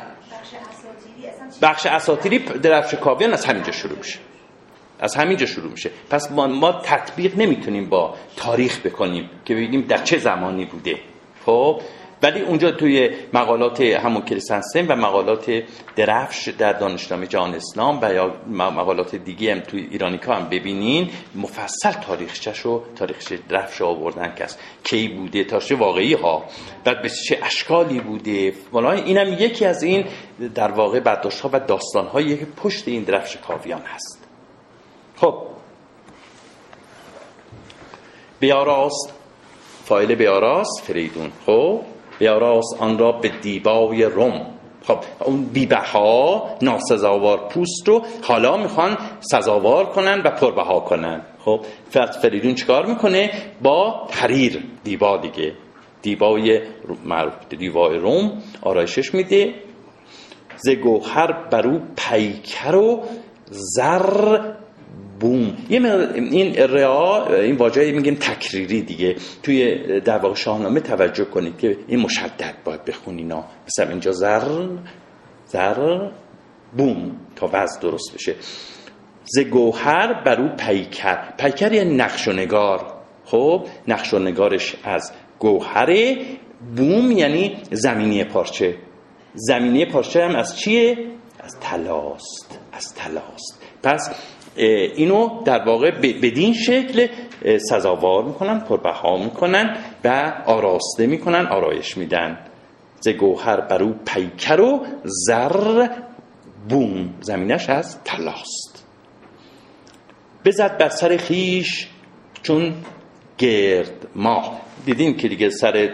بخش 1.62 1.86
اساطیری 1.86 2.40
درفش 2.40 2.96
کاویان 2.96 3.34
از 3.34 3.46
همینجا 3.46 3.72
شروع 3.72 3.98
میشه. 3.98 4.20
از 5.04 5.16
همینجا 5.16 5.46
شروع 5.46 5.72
میشه. 5.72 5.90
پس 6.10 6.32
ما, 6.32 6.48
ما 6.48 6.72
تطبیق 6.72 7.38
نمی‌تونیم 7.38 7.90
با 7.90 8.14
تاریخ 8.36 8.80
بکنیم 8.80 9.30
که 9.46 9.54
ببینیم 9.54 9.82
در 9.82 9.98
چه 9.98 10.18
زمانی 10.18 10.66
بوده. 10.66 10.96
خب؟ 11.46 11.82
ولی 12.24 12.42
اونجا 12.42 12.72
توی 12.72 13.10
مقالات 13.34 13.82
همون 13.82 14.22
کریستنسن 14.22 14.88
و 14.88 14.96
مقالات 14.96 15.64
درفش 15.96 16.48
در 16.48 16.74
دانشنامه 16.74 17.28
جهان 17.28 17.56
اسلام 17.56 18.00
و 18.02 18.14
یا 18.14 18.34
مقالات 18.52 19.16
دیگه 19.16 19.52
هم 19.52 19.60
توی 19.60 19.88
ایرانیکا 19.92 20.36
هم 20.36 20.50
ببینین 20.50 21.10
مفصل 21.36 21.92
تاریخچش 21.92 22.66
و 22.66 22.82
تاریخچه 22.96 23.40
درفش 23.50 23.82
آوردن 23.82 24.34
که 24.36 24.46
کی 24.84 25.08
بوده 25.08 25.44
تا 25.44 25.60
چه 25.60 25.76
واقعی 25.76 26.14
ها 26.14 26.44
و 26.86 26.96
به 26.96 27.10
چه 27.10 27.40
اشکالی 27.44 28.00
بوده. 28.00 28.54
این 29.06 29.18
هم 29.18 29.34
یکی 29.34 29.66
از 29.66 29.84
این 29.84 30.06
در 30.56 30.72
واقع 30.72 31.00
برداشت 31.00 31.40
ها 31.40 31.50
و 31.54 31.60
داستان 31.60 32.08
هایی 32.08 32.38
که 32.38 32.46
پشت 32.46 32.88
این 32.88 33.04
درفش 33.04 33.38
کاویان 33.38 33.82
هست. 33.82 34.23
خب. 35.24 35.36
بیاراست. 38.40 39.14
فایل 39.86 40.16
بیاراست 40.16 40.84
فریدون. 40.84 41.32
خب. 41.46 41.82
بیاراست 42.20 42.78
آن 42.80 42.98
را 42.98 43.12
به 43.12 43.30
دیبای 43.30 44.04
روم. 44.04 44.46
خب 44.88 44.98
اون 45.20 45.46
بیبها 45.46 46.50
ناسزاوار 46.62 47.48
پوست 47.48 47.88
رو 47.88 48.02
حالا 48.24 48.58
می‌خوان 48.58 48.98
سزاوار 49.20 49.86
کنن 49.86 50.22
و 50.26 50.32
پربها 50.32 50.80
کنن. 50.80 51.22
خب 51.46 51.60
فریدون 52.22 52.56
چیکار 52.56 52.86
می‌کنه؟ 52.86 53.32
با 53.62 54.08
حریر 54.12 54.64
دیبا 54.84 55.18
دیگه. 55.18 55.54
دیبای 56.02 56.62
معروف 57.06 57.34
دیبای 57.50 57.98
روم 57.98 58.44
آرایشش 58.62 59.14
میده. 59.14 59.54
ز 60.58 60.70
گوهر 60.70 61.32
برو 61.50 61.80
پیکر 61.96 62.76
و 62.76 63.04
زر 63.50 64.54
بوم. 65.20 65.58
این 65.70 66.56
رعا 66.56 67.26
این 67.28 67.56
واژه 67.56 67.92
میگیم 67.92 68.16
تکریری 68.16 68.82
دیگه. 68.82 69.16
توی 69.44 69.76
در 70.00 70.18
واقع 70.18 70.36
شاهنامه 70.36 70.80
توجه 70.80 71.26
کنید 71.26 71.58
که 71.58 71.78
این 71.88 72.00
مشدد 72.00 72.56
باید 72.64 72.86
بخونینا 72.86 73.46
مثلا 73.68 73.90
اینجا 73.90 74.12
زر 74.12 74.68
زر 75.46 76.10
بوم 76.78 77.16
تا 77.36 77.50
وضع 77.54 77.82
درست 77.82 78.14
بشه. 78.14 78.36
ز 79.26 79.40
گوهر 79.40 80.24
برو 80.24 80.56
پیکر. 80.56 81.34
پیکر 81.38 81.72
یه 81.74 81.84
نقش 81.84 82.28
و 82.28 82.34
نگار. 82.34 82.94
خب 83.26 83.66
نقش 83.88 84.14
و 84.14 84.20
نگارش 84.20 84.76
از 84.84 85.12
گوهر. 85.40 86.16
بوم 86.76 87.12
یعنی 87.12 87.58
زمینی 87.72 88.24
پارچه. 88.24 88.76
زمینی 89.34 89.86
پارچه 89.86 90.24
هم 90.24 90.36
از 90.36 90.60
چیه؟ 90.60 90.98
از 91.40 91.60
تلاست. 91.62 92.60
از 92.72 92.96
تلاست. 92.96 93.62
پس 93.84 94.10
اینو 94.56 95.44
در 95.46 95.66
واقع 95.66 95.92
بدین 96.02 96.54
شکل 96.54 97.08
سزاوار 97.70 98.24
می‌کنن 98.24 98.60
پربها 98.60 99.18
می‌کنن 99.18 99.78
و 100.04 100.34
آراسته 100.46 101.08
می‌کنن 101.08 101.46
آرایش 101.46 101.98
میدن. 101.98 102.38
ز 103.00 103.08
گوهر 103.08 103.62
برو 103.62 103.94
پیکر 104.06 104.60
و 104.62 104.86
زر 105.04 105.88
بوم. 106.70 107.14
زمینش 107.22 107.70
از 107.70 108.04
تلاست 108.04 108.86
بزد 110.46 110.78
بر 110.78 110.90
سر 110.90 111.18
خیش 111.18 111.88
چون 112.42 112.74
گرد 113.38 114.08
ماه. 114.16 114.62
دیدیم 114.86 115.18
که 115.18 115.28
دیگه 115.28 115.50
سر 115.50 115.94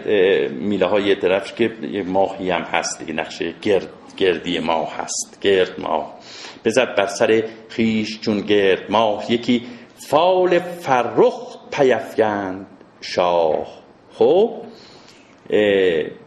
میله 0.50 0.86
های 0.86 1.14
درفش 1.14 1.52
که 1.52 1.70
ماهی 2.06 2.50
هم 2.50 2.62
هست 2.62 2.98
دیگه 2.98 3.12
نقشه 3.12 3.54
گرد 3.62 3.88
گردی 4.20 4.58
ماه 4.58 4.96
هست 4.96 5.38
گرد 5.40 5.80
ماه 5.80 6.18
بزد 6.64 6.94
بر 6.96 7.06
سر 7.06 7.44
خویش 7.68 8.20
چون 8.20 8.40
گرد 8.40 8.90
ماه 8.90 9.32
یکی 9.32 9.62
فال 10.08 10.58
فرخ 10.58 11.56
پی 11.70 12.02
افگند 12.02 12.66
شاه. 13.00 13.80
خب؟ 14.12 14.62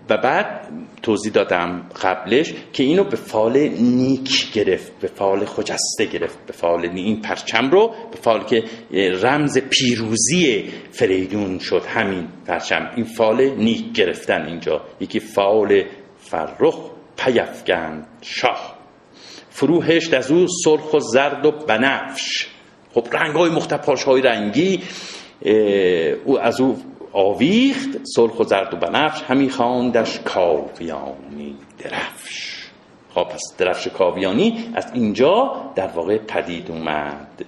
و 0.10 0.18
بعد 0.18 0.70
توضیح 1.02 1.32
دادم 1.32 1.90
قبلش 2.02 2.54
که 2.74 2.84
اینو 2.84 3.04
به 3.04 3.16
فال 3.16 3.58
نیک 3.68 4.54
گرفت 4.54 5.00
به 5.00 5.08
فال 5.08 5.46
خجسته 5.46 6.06
گرفت 6.14 6.46
به 6.46 6.54
فال 6.54 6.86
این 6.86 7.22
پرچم 7.22 7.72
رو 7.72 7.88
به 7.88 8.18
فال 8.22 8.44
که 8.44 8.64
رمز 9.22 9.58
پیروزی 9.58 10.70
فریدون 10.92 11.60
شد 11.60 11.86
همین 11.86 12.28
پرچم. 12.48 12.92
این 12.96 13.06
فال 13.06 13.50
نیک 13.50 13.94
گرفتن 13.94 14.46
اینجا. 14.46 14.82
یکی 15.00 15.20
فال 15.20 15.84
فرخ 16.18 16.93
پیفگند 17.18 18.08
شاه. 18.22 18.76
فروهشت 19.50 20.14
از 20.14 20.32
او 20.32 20.48
سرخ 20.64 20.94
و 20.94 21.00
زرد 21.00 21.46
و 21.46 21.52
بنفش. 21.52 22.48
خب 22.94 23.08
رنگ 23.12 23.36
های 23.36 23.50
مختلف 23.50 24.04
های 24.04 24.22
رنگی 24.22 24.84
او 26.26 26.40
از 26.40 26.62
او 26.62 26.78
آویخت 27.14 27.90
سرخ 28.16 28.40
و 28.40 28.44
زرد 28.44 28.74
و 28.74 28.78
بنفش 28.78 29.22
همی 29.22 29.50
خواندش 29.50 30.20
کاویانی 30.20 31.56
درفش. 31.84 32.64
خب 33.16 33.24
پس 33.24 33.42
درفش 33.58 33.88
کاویانی 33.88 34.72
از 34.76 34.92
اینجا 34.94 35.72
در 35.76 35.88
واقع 35.88 36.18
پدید 36.18 36.72
اومد. 36.72 37.46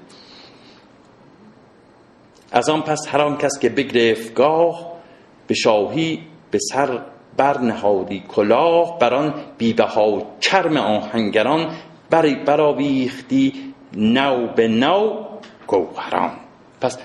از 2.52 2.70
آن 2.70 2.82
پس 2.82 3.08
هر 3.08 3.22
آن 3.22 3.38
کس 3.38 3.60
که 3.62 3.70
بگرفت 3.70 4.34
گاه 4.34 4.94
به 5.48 5.54
شاهی 5.54 6.20
به 6.52 6.60
سر 6.60 7.02
برنهادی 7.38 8.24
کلاه 8.28 9.00
بران 9.00 9.34
بیبه 9.58 9.84
ها 9.84 10.22
چرم 10.40 10.78
آهنگران 10.78 11.76
بر 12.10 12.44
برآویختی 12.46 13.54
نو 13.98 14.48
به 14.56 14.68
نو 14.68 15.26
گوهران. 15.68 16.32
پس 16.82 16.98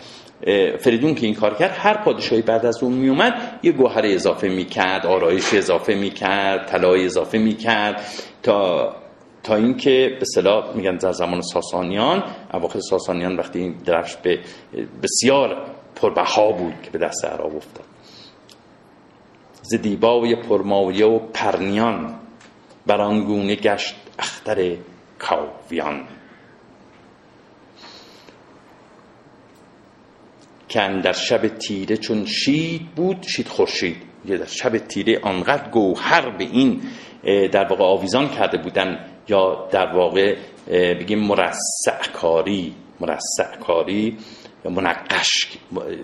فریدون 0.79 1.15
که 1.15 1.27
این 1.27 1.35
کار 1.35 1.55
کرد 1.55 1.71
هر 1.79 1.95
پادشاهی 1.95 2.43
بعد 2.43 2.67
از 2.67 2.83
اون 2.83 2.93
میومد 2.93 3.59
یه 3.63 3.73
گوهر 3.73 4.03
اضافه 4.05 4.49
می‌کرد 4.49 5.07
آرایش 5.07 5.55
اضافه 5.55 5.95
می‌کرد 5.95 6.67
طلای 6.67 7.05
اضافه 7.05 7.39
می‌کرد 7.39 8.03
تا 8.43 8.93
تا 9.43 9.55
اینکه 9.55 10.17
به 10.19 10.25
صلاح 10.25 10.77
میگن 10.77 10.97
در 10.97 11.13
زمان 11.13 11.41
ساسانیان 11.41 12.23
اواخر 12.55 12.81
ساسانیان 12.81 13.37
وقتی 13.37 13.59
این 13.59 13.75
درفش 13.85 14.17
به 14.17 14.39
بسیار 15.03 15.67
پربها 15.97 16.53
بود 16.53 16.75
که 16.83 16.91
به 16.91 16.99
دست 16.99 17.25
عرب 17.25 17.57
افتاد. 17.57 17.90
ز 19.71 19.75
دیبای 19.75 20.35
پرمایه 20.35 21.07
و 21.07 21.19
پرنیان 21.19 22.15
بر 22.87 23.21
گونه 23.21 23.55
گشت 23.55 23.95
اختر 24.19 24.77
کاویان. 25.19 26.07
که 30.69 30.81
در 31.05 31.13
شب 31.13 31.49
تیره 31.49 31.97
چون 31.97 32.25
شید 32.25 32.87
بود 32.97 33.23
شید 33.23 33.49
خورشید. 33.49 33.97
در 34.29 34.45
شب 34.45 34.79
تیره 34.79 35.21
آنقدر 35.23 35.71
گوهر 35.71 36.31
به 36.31 36.45
این 36.45 36.83
در 37.53 37.65
واقع 37.65 37.85
آویزان 37.85 38.29
کرده 38.29 38.59
بودن 38.59 38.99
یا 39.29 39.69
در 39.71 39.93
واقع 39.93 40.37
بگیم 40.69 41.19
مرسع 41.19 42.13
کاری 42.13 42.75
مرسع 43.01 43.57
کاری 43.61 44.19
منقش 44.65 45.29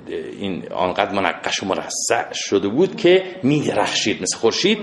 این 0.06 0.72
آنقدر 0.72 1.12
منقش 1.12 1.62
و 1.62 1.66
مرسع 1.66 2.32
شده 2.32 2.68
بود 2.68 2.96
که 2.96 3.40
می 3.42 3.60
درخشید 3.60 4.22
مثل 4.22 4.36
خورشید 4.38 4.78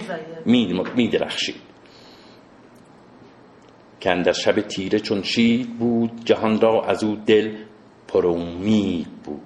می 0.45 1.07
درخشید 1.07 1.55
که 3.99 4.09
در 4.09 4.31
شب 4.31 4.61
تیره 4.61 4.99
چون 4.99 5.23
شید 5.23 5.77
بود 5.77 6.25
جهان 6.25 6.61
را 6.61 6.83
از 6.85 7.03
او 7.03 7.15
دل 7.15 7.55
پر 8.07 8.27
امید 8.27 9.07
بود. 9.23 9.41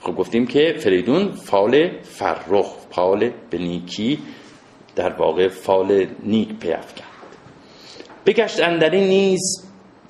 خب 0.00 0.16
گفتیم 0.16 0.46
که 0.46 0.74
فریدون 0.78 1.32
فال 1.32 2.00
فرخ 2.02 2.76
فال 2.90 3.30
به 3.50 3.58
نیکی 3.58 4.18
در 4.96 5.12
واقع 5.12 5.48
فال 5.48 6.06
نیک 6.22 6.48
پیف 6.48 6.94
کرد 6.94 7.08
بگشت 8.26 8.62
اندری 8.62 9.08
نیز 9.08 9.40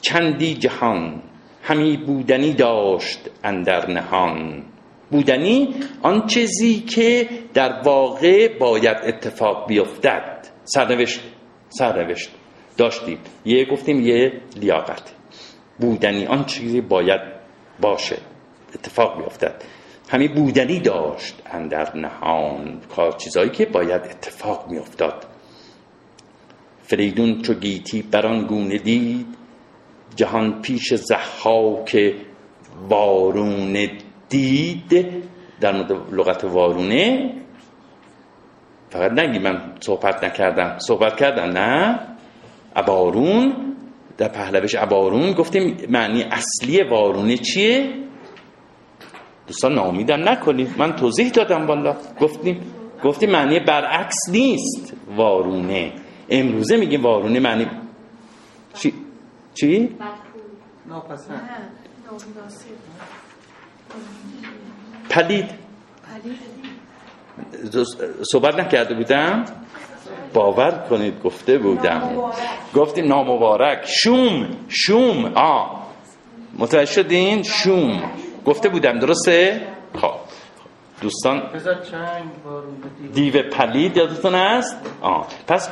چندی 0.02 0.54
جهان. 0.54 1.22
همی 1.66 1.96
بودنی 1.96 2.52
داشت 2.52 3.30
اندر 3.44 3.90
نهان. 3.90 4.62
بودنی 5.10 5.74
آن 6.02 6.26
چیزی 6.26 6.80
که 6.80 7.28
در 7.54 7.82
واقع 7.84 8.58
باید 8.58 8.96
اتفاق 9.04 9.68
بیفتد. 9.68 10.48
سرنوشت 10.64 11.20
سرنوشت. 11.68 12.30
داشتیم 12.76 13.18
یه 13.44 13.64
گفتیم 13.64 14.00
یه 14.00 14.32
لیاقت. 14.56 15.12
بودنی 15.80 16.26
آن 16.26 16.44
چیزی 16.44 16.80
باید 16.80 17.20
باشه 17.80 18.16
اتفاق 18.74 19.22
بیفتد. 19.22 19.62
همین 20.10 20.34
بودنی 20.34 20.80
داشت 20.80 21.42
اندر 21.46 21.96
نهان. 21.96 22.80
کار 22.96 23.12
چیزایی 23.12 23.50
که 23.50 23.66
باید 23.66 24.02
اتفاق 24.02 24.70
میافتاد. 24.70 25.26
فریدون 26.82 27.42
چو 27.42 27.54
گیتی 27.54 28.02
بران 28.02 28.46
گونه 28.46 28.78
دید 28.78 29.43
جهان 30.16 30.60
پیش 30.62 30.94
زحاک 30.94 32.14
وارونه 32.88 33.90
دید. 34.28 35.06
در 35.60 35.72
لغت 36.12 36.44
وارونه 36.44 37.34
فقط 38.90 39.12
نگی 39.12 39.38
من 39.38 39.72
صحبت 39.80 40.24
نکردم. 40.24 40.78
صحبت 40.78 41.16
کردم 41.16 41.58
نه؟ 41.58 41.98
ابارون 42.76 43.52
در 44.18 44.28
پهلوش 44.28 44.74
ابارون 44.74 45.32
گفتیم 45.32 45.76
معنی 45.88 46.22
اصلی 46.22 46.82
وارونه 46.82 47.36
چیه؟ 47.36 47.90
دوستان 49.46 49.74
ناامیدم 49.74 50.28
نکنید. 50.28 50.68
من 50.78 50.96
توضیح 50.96 51.30
دادم 51.30 51.66
والا. 51.66 51.96
گفتیم 52.20 52.60
گفتیم 53.04 53.30
معنی 53.30 53.60
برعکس 53.60 54.18
نیست 54.30 54.92
وارونه. 55.16 55.92
امروزه 56.30 56.76
میگیم 56.76 57.02
وارونه 57.02 57.40
معنی 57.40 57.66
چی؟ 58.74 59.03
چی؟ 59.54 59.96
پلید. 65.10 65.50
صحبت 68.32 68.54
نکرده 68.54 68.94
بودم؟ 68.94 69.44
باور 70.34 70.86
کنید 70.90 71.22
گفته 71.22 71.58
بودم. 71.58 72.32
گفتیم 72.74 73.04
نامبارک. 73.04 73.86
شوم 73.86 74.48
شوم. 74.68 75.32
آ. 75.34 75.66
متوجه 76.58 76.84
شدین؟ 76.92 77.42
شوم. 77.42 78.10
گفته 78.46 78.68
بودم. 78.68 78.98
درسته؟ 78.98 79.66
خب. 80.00 80.14
دوستان 81.00 81.42
دیو 83.14 83.42
پلید 83.50 83.96
یادتون 83.96 84.34
است 84.34 84.76
آه. 85.00 85.26
پس 85.46 85.70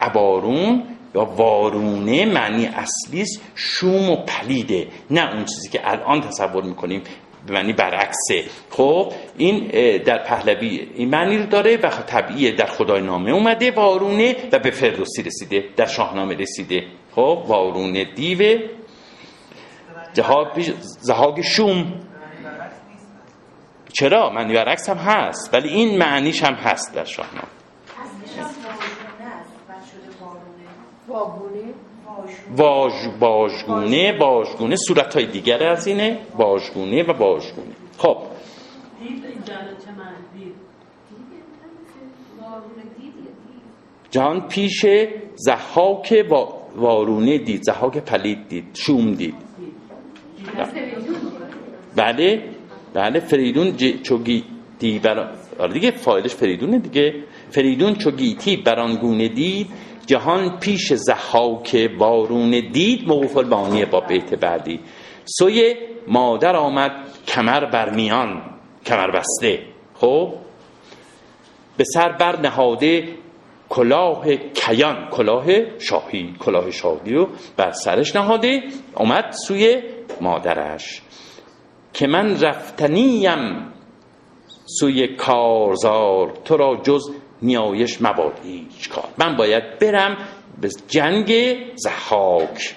ابارون 0.00 0.82
یا 1.16 1.24
وارونه 1.24 2.26
معنی 2.26 2.66
اصلیش 2.66 3.28
شوم 3.54 4.10
و 4.10 4.16
پلیده 4.16 4.88
نه 5.10 5.34
اون 5.34 5.44
چیزی 5.44 5.68
که 5.68 5.90
الان 5.90 6.20
تصور 6.20 6.64
می‌کنیم 6.64 7.02
به 7.46 7.52
معنی 7.52 7.72
برعکسه. 7.72 8.44
خب 8.70 9.12
این 9.36 9.68
در 9.98 10.18
پهلوی 10.24 10.88
این 10.94 11.10
معنی 11.10 11.38
رو 11.38 11.46
داره 11.46 11.76
و 11.76 11.88
طبیعیه 11.88 12.52
در 12.52 12.66
خدای 12.66 13.00
نامه 13.00 13.30
اومده 13.30 13.70
وارونه 13.70 14.36
و 14.52 14.58
به 14.58 14.70
فردوسی 14.70 15.22
رسیده 15.22 15.64
در 15.76 15.86
شاهنامه 15.86 16.34
رسیده. 16.34 16.82
خب 17.14 17.44
وارونه 17.46 18.04
دیو 18.04 18.58
زهاگ 21.00 21.40
شوم. 21.40 22.00
چرا؟ 23.92 24.30
معنی 24.30 24.54
برعکس 24.54 24.88
هم 24.88 24.96
هست 24.96 25.54
ولی 25.54 25.68
این 25.68 25.98
معنیش 25.98 26.44
هم 26.44 26.54
هست 26.54 26.94
در 26.94 27.04
شاهنامه. 27.04 27.55
واژ 32.56 32.92
باژگونه 33.20 34.18
باژگونه 34.18 34.76
صورت 34.76 35.14
های 35.14 35.26
دیگر 35.26 35.62
از 35.62 35.86
اینه 35.86 36.18
باژگونه 36.38 37.02
و 37.02 37.12
باژگونه 37.12 37.74
خب. 37.98 38.16
جهان 44.10 44.48
پیش 44.48 44.86
زحاک 45.36 46.26
وارونه 46.76 47.38
دید 47.38 47.62
زحاک 47.62 47.98
پلید 47.98 48.48
دید 48.48 48.64
شوم 48.74 49.14
دید. 49.14 49.34
بله 51.96 52.42
بله 52.94 53.20
فریدون 53.20 53.76
چوگی 54.02 54.44
دی 54.78 54.98
برا 54.98 55.26
آره 55.58 55.72
دیگه 55.72 55.90
فایلش 55.90 56.34
فریدونه 56.34 56.78
دیگه. 56.78 57.14
فریدون 57.50 57.94
چوگیتی 57.94 58.56
برانگونه 58.56 59.28
دید. 59.28 59.66
جهان 60.06 60.58
پیش 60.58 60.92
زحاک 60.92 61.76
بارون 61.76 62.50
دید 62.72 63.08
موقوف 63.08 63.36
البانی 63.36 63.84
با 63.84 64.00
بیت 64.00 64.34
بعدی. 64.34 64.80
سوی 65.24 65.74
مادر 66.08 66.56
آمد 66.56 66.92
کمر 67.26 67.64
بر 67.64 67.90
میان 67.90 68.42
کمر 68.86 69.10
بسته. 69.10 69.62
خب؟ 69.94 70.32
به 71.76 71.84
سر 71.84 72.12
بر 72.12 72.40
نهاده 72.40 73.08
کلاه 73.68 74.36
کیان 74.36 75.08
کلاه 75.10 75.78
شاهی 75.78 76.34
کلاه 76.38 76.70
شاهی 76.70 77.14
رو 77.14 77.28
بر 77.56 77.72
سرش 77.72 78.16
نهاده 78.16 78.62
اومد 78.94 79.30
سوی 79.46 79.82
مادرش. 80.20 81.02
که 81.92 82.06
من 82.06 82.40
رفتنیم 82.40 83.72
سوی 84.80 85.08
کارزار 85.08 86.32
تو 86.44 86.56
را 86.56 86.76
جز 86.82 87.10
نیایش 87.42 88.02
مباد 88.02 88.40
هیچ 88.44 88.88
کار. 88.88 89.08
من 89.18 89.36
باید 89.36 89.78
برم 89.78 90.16
به 90.60 90.68
جنگ 90.88 91.56
زحاک 91.74 92.74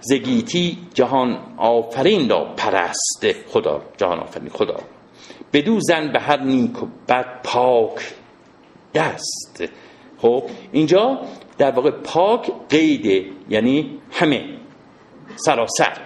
زگیتی 0.00 0.78
جهان 0.94 1.54
آفرین 1.58 2.28
را 2.28 2.54
پرست. 2.56 3.26
خدا 3.48 3.82
جهان 3.96 4.18
آفرین 4.18 4.48
خدا. 4.48 4.76
بدو 5.52 5.80
زن 5.80 6.12
به 6.12 6.20
هر 6.20 6.40
نیک 6.40 6.82
و 6.82 6.86
بد 7.08 7.40
پاک 7.44 8.14
دست. 8.94 9.64
خب 10.18 10.42
اینجا 10.72 11.20
در 11.58 11.70
واقع 11.70 11.90
پاک 11.90 12.50
قیده 12.68 13.30
یعنی 13.48 13.98
همه. 14.12 14.58
سراسر. 15.36 15.98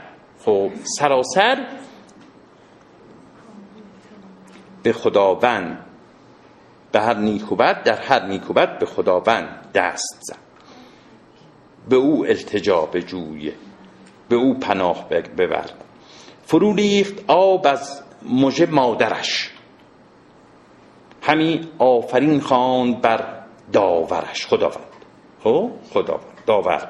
خب 0.44 0.70
سراسر 0.98 1.66
به 4.82 4.92
خداوند 4.92 5.87
به 6.92 7.00
هر 7.00 7.14
نیکوبت 7.14 7.82
در 7.82 8.00
هر 8.00 8.26
نیکوبت 8.26 8.78
به 8.78 8.86
خداوند 8.86 9.72
دست 9.74 10.18
زن 10.20 10.36
به 11.88 11.96
او 11.96 12.26
التجا 12.26 12.80
به 12.80 13.02
جوی 13.02 13.52
به 14.28 14.36
او 14.36 14.54
پناه 14.54 15.08
ببر. 15.08 15.70
فرو 16.42 16.72
ریخت 16.72 17.24
آب 17.26 17.66
از 17.66 18.02
مژه 18.22 18.66
مادرش. 18.66 19.50
همی 21.22 21.68
آفرین 21.78 22.40
خواند 22.40 23.00
بر 23.00 23.42
داورش. 23.72 24.46
خداوند. 24.46 24.84
خب؟ 25.44 25.70
خداوند. 25.90 26.42
داور. 26.46 26.88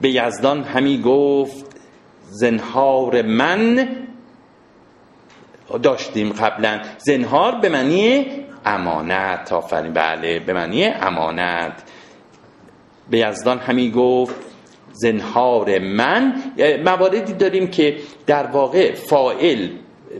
به 0.00 0.10
یزدان 0.10 0.64
همی 0.64 1.02
گفت 1.02 1.66
زنهار 2.22 3.22
من 3.22 3.88
داشتیم 5.78 6.32
قبلا. 6.32 6.80
زنهار 6.98 7.60
به 7.60 7.68
معنی 7.68 8.26
امانت. 8.64 9.52
آفرین 9.52 9.92
بله 9.92 10.40
به 10.40 10.52
معنی 10.52 10.84
امانت. 10.84 11.82
به 13.10 13.18
یزدان 13.18 13.58
همی 13.58 13.90
گفت 13.90 14.34
زنهار 14.92 15.78
من. 15.78 16.34
مواردی 16.84 17.32
داریم 17.32 17.66
که 17.66 17.96
در 18.26 18.46
واقع 18.46 18.94
فائل 18.94 19.68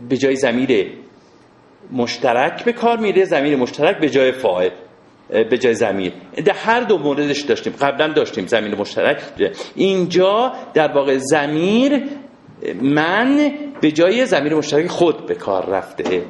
به 0.09 0.17
جای 0.17 0.35
زمیر 0.35 0.91
مشترک 1.91 2.63
به 2.63 2.73
کار 2.73 2.97
میره 2.97 3.25
زمیر 3.25 3.55
مشترک 3.55 3.99
به 3.99 4.09
جای 4.09 4.31
فاعل 4.31 4.69
به 5.29 5.57
جای 5.57 5.73
زمیر 5.73 6.13
در 6.45 6.53
هر 6.53 6.79
دو 6.81 6.97
موردش 6.97 7.41
داشتیم. 7.41 7.73
قبلا 7.81 8.07
داشتیم 8.07 8.47
زمین 8.47 8.75
مشترک. 8.75 9.17
اینجا 9.75 10.53
در 10.73 10.91
واقع 10.91 11.17
زمیر 11.17 12.03
من 12.81 13.51
به 13.81 13.91
جای 13.91 14.25
زمیر 14.25 14.55
مشترک 14.55 14.87
خود 14.87 15.25
به 15.25 15.35
کار 15.35 15.65
رفته. 15.65 16.25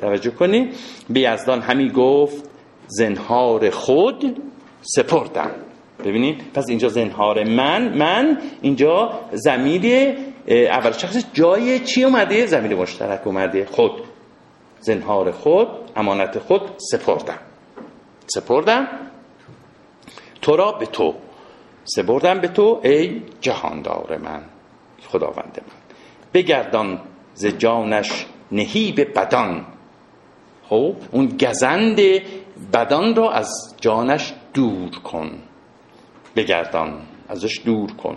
توجه 0.00 0.30
کنی. 0.30 0.70
به 1.10 1.20
یزدان 1.20 1.60
همی 1.60 1.90
گفت 1.90 2.50
زنهار 2.86 3.70
خود 3.70 4.42
سپردم. 4.82 5.50
ببینید 6.04 6.52
پس 6.54 6.64
اینجا 6.68 6.88
زنهار 6.88 7.44
من 7.44 7.98
من 7.98 8.38
اینجا 8.62 9.20
زمیر 9.32 10.14
اول 10.48 10.92
شخص 10.92 11.24
جای 11.32 11.78
چی 11.78 12.04
اومده؟ 12.04 12.46
زمیر 12.46 12.76
مشترک 12.76 13.26
اومده. 13.26 13.64
خود. 13.64 13.92
زنهار 14.80 15.30
خود 15.30 15.68
امانت 15.96 16.38
خود 16.38 16.62
سپردم. 16.76 17.38
سپردم. 18.26 18.88
تو 20.42 20.56
را 20.56 20.72
به 20.72 20.86
تو. 20.86 21.14
سپردم 21.84 22.40
به 22.40 22.48
تو 22.48 22.80
ای 22.84 23.22
جهاندار 23.40 24.18
من. 24.18 24.42
خداوند 25.08 25.60
من. 25.66 25.75
بگردان 26.36 27.00
ز 27.34 27.46
جانش 27.46 28.26
نهیب 28.52 29.18
بدان. 29.18 29.64
خب 30.68 30.94
اون 31.10 31.26
گزند 31.26 32.00
بدان 32.72 33.14
را 33.14 33.32
از 33.32 33.74
جانش 33.80 34.32
دور 34.54 34.90
کن. 34.90 35.30
بگردان 36.36 37.00
ازش 37.28 37.60
دور 37.64 37.92
کن. 37.92 38.16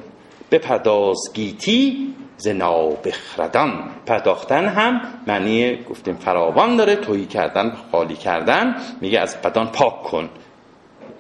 بپرداز 0.51 1.17
گیتی 1.34 2.13
ز 2.38 2.47
نابخردان. 2.47 3.89
پرداختن 4.05 4.65
هم 4.65 5.01
معنی 5.27 5.84
گفتیم 5.84 6.15
فراوان 6.15 6.75
داره 6.75 6.95
تویی 6.95 7.25
کردن 7.25 7.73
خالی 7.91 8.15
کردن. 8.15 8.75
میگه 9.01 9.19
از 9.19 9.41
بدان 9.41 9.67
پاک 9.67 10.03
کن. 10.03 10.29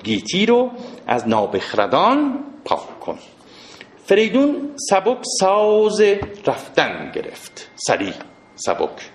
گیتی 0.03 0.45
رو 0.45 0.71
از 1.07 1.27
نابخردان 1.27 2.39
پاک 2.65 2.99
کن. 2.99 3.17
فریدون 4.09 4.75
سبک 4.89 5.17
ساز 5.39 6.01
رفتن 6.45 7.11
گرفت. 7.15 7.71
سریع 7.87 8.13
سبک. 8.55 9.09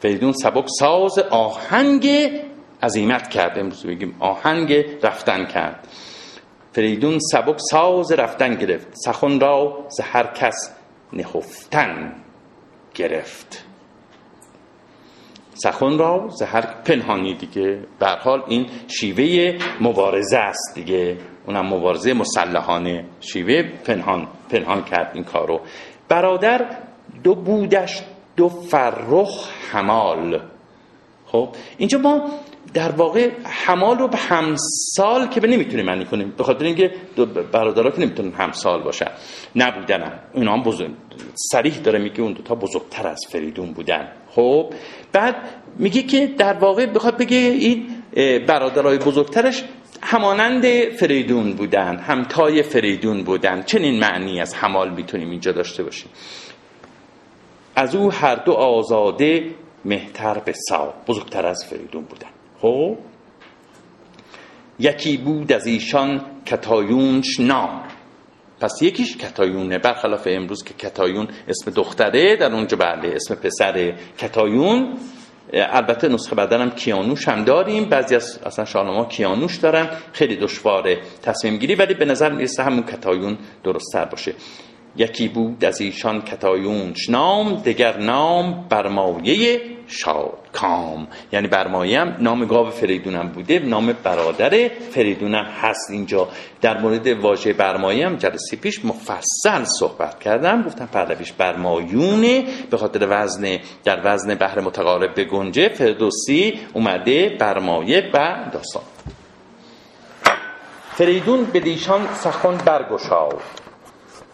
فریدون 0.00 0.32
سبک 0.32 0.64
ساز 0.78 1.18
آهنگ 1.18 2.30
عظیمت 2.82 3.30
کرد. 3.30 3.58
امروز 3.58 3.86
بگیم 3.86 4.16
آهنگ 4.20 4.72
رفتن 5.02 5.46
کرد. 5.46 5.88
فریدون 6.72 7.18
سبک 7.32 7.56
ساز 7.70 8.12
رفتن 8.12 8.54
گرفت. 8.54 8.88
سخن 8.94 9.40
را 9.40 9.86
ز 9.88 10.00
هر 10.00 10.26
کس 10.26 10.70
نهفتن 11.12 12.12
گرفت. 12.94 13.63
سخن 15.54 15.98
را 15.98 16.28
زهر 16.28 16.60
پنهانی 16.84 17.34
دیگه. 17.34 17.78
به 17.98 18.06
حال 18.06 18.42
این 18.46 18.66
شیوه 18.88 19.58
مبارزه 19.80 20.36
است 20.36 20.74
دیگه. 20.74 21.16
اونم 21.46 21.66
مبارزه 21.66 22.12
مسلحانه 22.12 23.04
شیوه 23.20 23.62
پنهان 23.62 24.28
پنهان 24.50 24.84
کرد 24.84 25.10
این 25.14 25.24
کارو 25.24 25.60
برادر 26.08 26.66
دو 27.24 27.34
بودش 27.34 28.02
دو 28.36 28.48
فرخ 28.48 29.48
حمال. 29.72 30.40
خب 31.26 31.48
اینجا 31.78 31.98
ما 31.98 32.30
در 32.74 32.92
واقع 32.92 33.30
حمال 33.44 33.98
رو 33.98 34.08
به 34.08 34.16
همسال 34.16 35.28
که 35.28 35.40
به 35.40 35.48
نمی‌تونیم 35.48 35.86
معنی 35.86 36.04
کنیم. 36.04 36.34
به 36.38 36.44
خاطر 36.44 36.64
اینکه 36.64 36.90
برادرها 37.52 37.90
که 37.90 38.00
نمی‌تونن 38.00 38.32
همسال 38.32 38.82
باشن. 38.82 39.10
نبودن 39.56 40.20
اینا 40.34 40.52
هم 40.52 40.62
بزرگ 40.62 40.90
سریح 41.34 41.78
داره 41.78 41.98
میگه 41.98 42.20
اون 42.20 42.32
دوتا 42.32 42.54
بزرگتر 42.54 43.08
از 43.08 43.20
فریدون 43.30 43.72
بودن. 43.72 44.08
خب 44.30 44.74
بعد 45.12 45.36
میگه 45.78 46.02
که 46.02 46.26
در 46.26 46.52
واقع 46.52 46.86
بخواد 46.86 47.16
بگه 47.16 47.36
این 47.36 47.86
برادرای 48.46 48.98
بزرگترش 48.98 49.64
همانند 50.02 50.88
فریدون 50.88 51.52
بودن 51.52 51.96
همتای 51.96 52.62
فریدون 52.62 53.22
بودن. 53.22 53.62
چنین 53.62 54.00
معنی 54.00 54.40
از 54.40 54.54
حمال 54.54 54.90
می‌تونیم 54.90 55.30
اینجا 55.30 55.52
داشته 55.52 55.82
باشیم. 55.82 56.08
از 57.76 57.94
او 57.94 58.12
هر 58.12 58.34
دو 58.34 58.52
آزاده 58.52 59.50
مهتر 59.84 60.38
به 60.38 60.52
سا 60.68 60.94
بزرگتر 61.06 61.46
از 61.46 61.64
فریدون 61.70 62.02
بودن. 62.02 62.28
یکی 64.78 65.16
بود 65.16 65.52
از 65.52 65.66
ایشان 65.66 66.20
کتایونش 66.46 67.40
نام. 67.40 67.82
پس 68.60 68.82
یکیش 68.82 69.16
کتایونه. 69.16 69.78
برخلاف 69.78 70.28
امروز 70.30 70.64
که 70.64 70.74
کتایون 70.74 71.28
اسم 71.48 71.70
دختره 71.70 72.36
در 72.36 72.52
اونجا 72.52 72.76
بله 72.76 73.08
اسم 73.14 73.34
پسر 73.34 73.94
کتایون. 74.18 74.96
البته 75.52 76.08
نسخه 76.08 76.36
بدنم 76.36 76.70
کیانوش 76.70 77.28
هم 77.28 77.44
داریم. 77.44 77.84
بعضی 77.84 78.16
از 78.16 78.38
اصلا 78.46 78.64
شاهنامه 78.64 79.08
کیانوش 79.08 79.56
دارن. 79.56 79.88
خیلی 80.12 80.36
دشواره 80.36 80.98
تصمیم 81.22 81.56
گیری 81.56 81.74
ولی 81.74 81.94
به 81.94 82.04
نظر 82.04 82.32
می‌رسه 82.32 82.62
همون 82.62 82.82
کتایون 82.82 83.38
درست 83.64 83.96
باشه. 84.10 84.34
یکی 84.96 85.28
بود 85.28 85.64
از 85.64 85.80
ایشان 85.80 86.22
کتایونش 86.22 87.10
نام 87.10 87.54
دگر 87.54 87.98
نام 87.98 88.66
برمایه 88.68 89.73
کام 90.52 91.08
یعنی 91.32 91.48
برمایه 91.48 92.00
هم 92.00 92.16
نام 92.18 92.44
گاو 92.44 92.70
فریدونم 92.70 93.28
بوده 93.28 93.58
نام 93.58 93.92
برادر 94.02 94.68
فریدونم 94.68 95.44
هست 95.44 95.90
اینجا. 95.90 96.28
در 96.60 96.80
مورد 96.80 97.06
واژه 97.06 97.52
برمایه 97.52 98.06
هم 98.06 98.16
جلسه 98.16 98.56
پیش 98.56 98.84
مفصل 98.84 99.64
صحبت 99.64 100.18
کردم. 100.20 100.62
گفتم 100.62 100.86
پهلویش 100.92 101.32
برمایونه 101.32 102.44
به 102.70 102.76
خاطر 102.76 103.06
وزن 103.10 103.58
در 103.84 104.00
وزن 104.04 104.34
بحر 104.34 104.60
متقارب 104.60 105.14
به 105.14 105.24
گنجه 105.24 105.68
فردوسی 105.68 106.60
اومده 106.72 107.36
برمایه 107.40 108.10
و 108.14 108.36
داستان. 108.52 108.82
فریدون 110.96 111.44
به 111.44 111.60
دیشان 111.60 112.08
سخن 112.14 112.56
برگشاد 112.56 113.40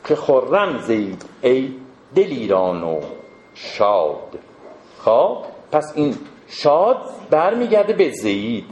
که 0.09 0.17
خرم 0.17 0.79
زید 0.79 1.25
ای 1.43 1.73
دلیران 2.15 2.83
و 2.83 3.01
شاد. 3.55 4.50
خب 5.05 5.37
پس 5.73 5.93
این 5.95 6.15
شاد 6.49 6.97
برمیگرده 7.31 7.93
به 7.93 8.11
زید. 8.11 8.65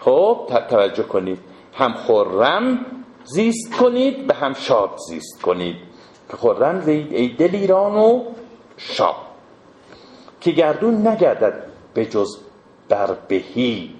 خب 0.00 0.48
توجه 0.70 1.02
کنید. 1.02 1.38
هم 1.74 1.94
خرم 1.94 2.86
زیست 3.24 3.76
کنید 3.76 4.26
به 4.26 4.34
هم 4.34 4.52
شاد 4.52 4.90
زیست 5.08 5.42
کنید. 5.42 5.76
که 6.30 6.36
خرم 6.36 6.80
زید 6.80 7.12
ای 7.12 7.28
دلیران 7.28 7.96
و 7.96 8.22
شاد. 8.76 9.14
که 10.40 10.50
گردون 10.50 11.06
نگردد 11.06 11.66
به 11.94 12.06
جز 12.06 12.38
بر 12.88 13.16
بهی 13.28 13.94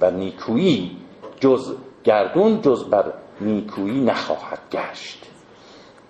و 0.00 0.10
نیکویی 0.10 0.96
جز 1.40 1.74
گردون 2.04 2.62
جز 2.62 2.84
بر 2.84 3.12
نیکویی 3.40 4.00
نخواهد 4.00 4.58
گشت. 4.72 5.26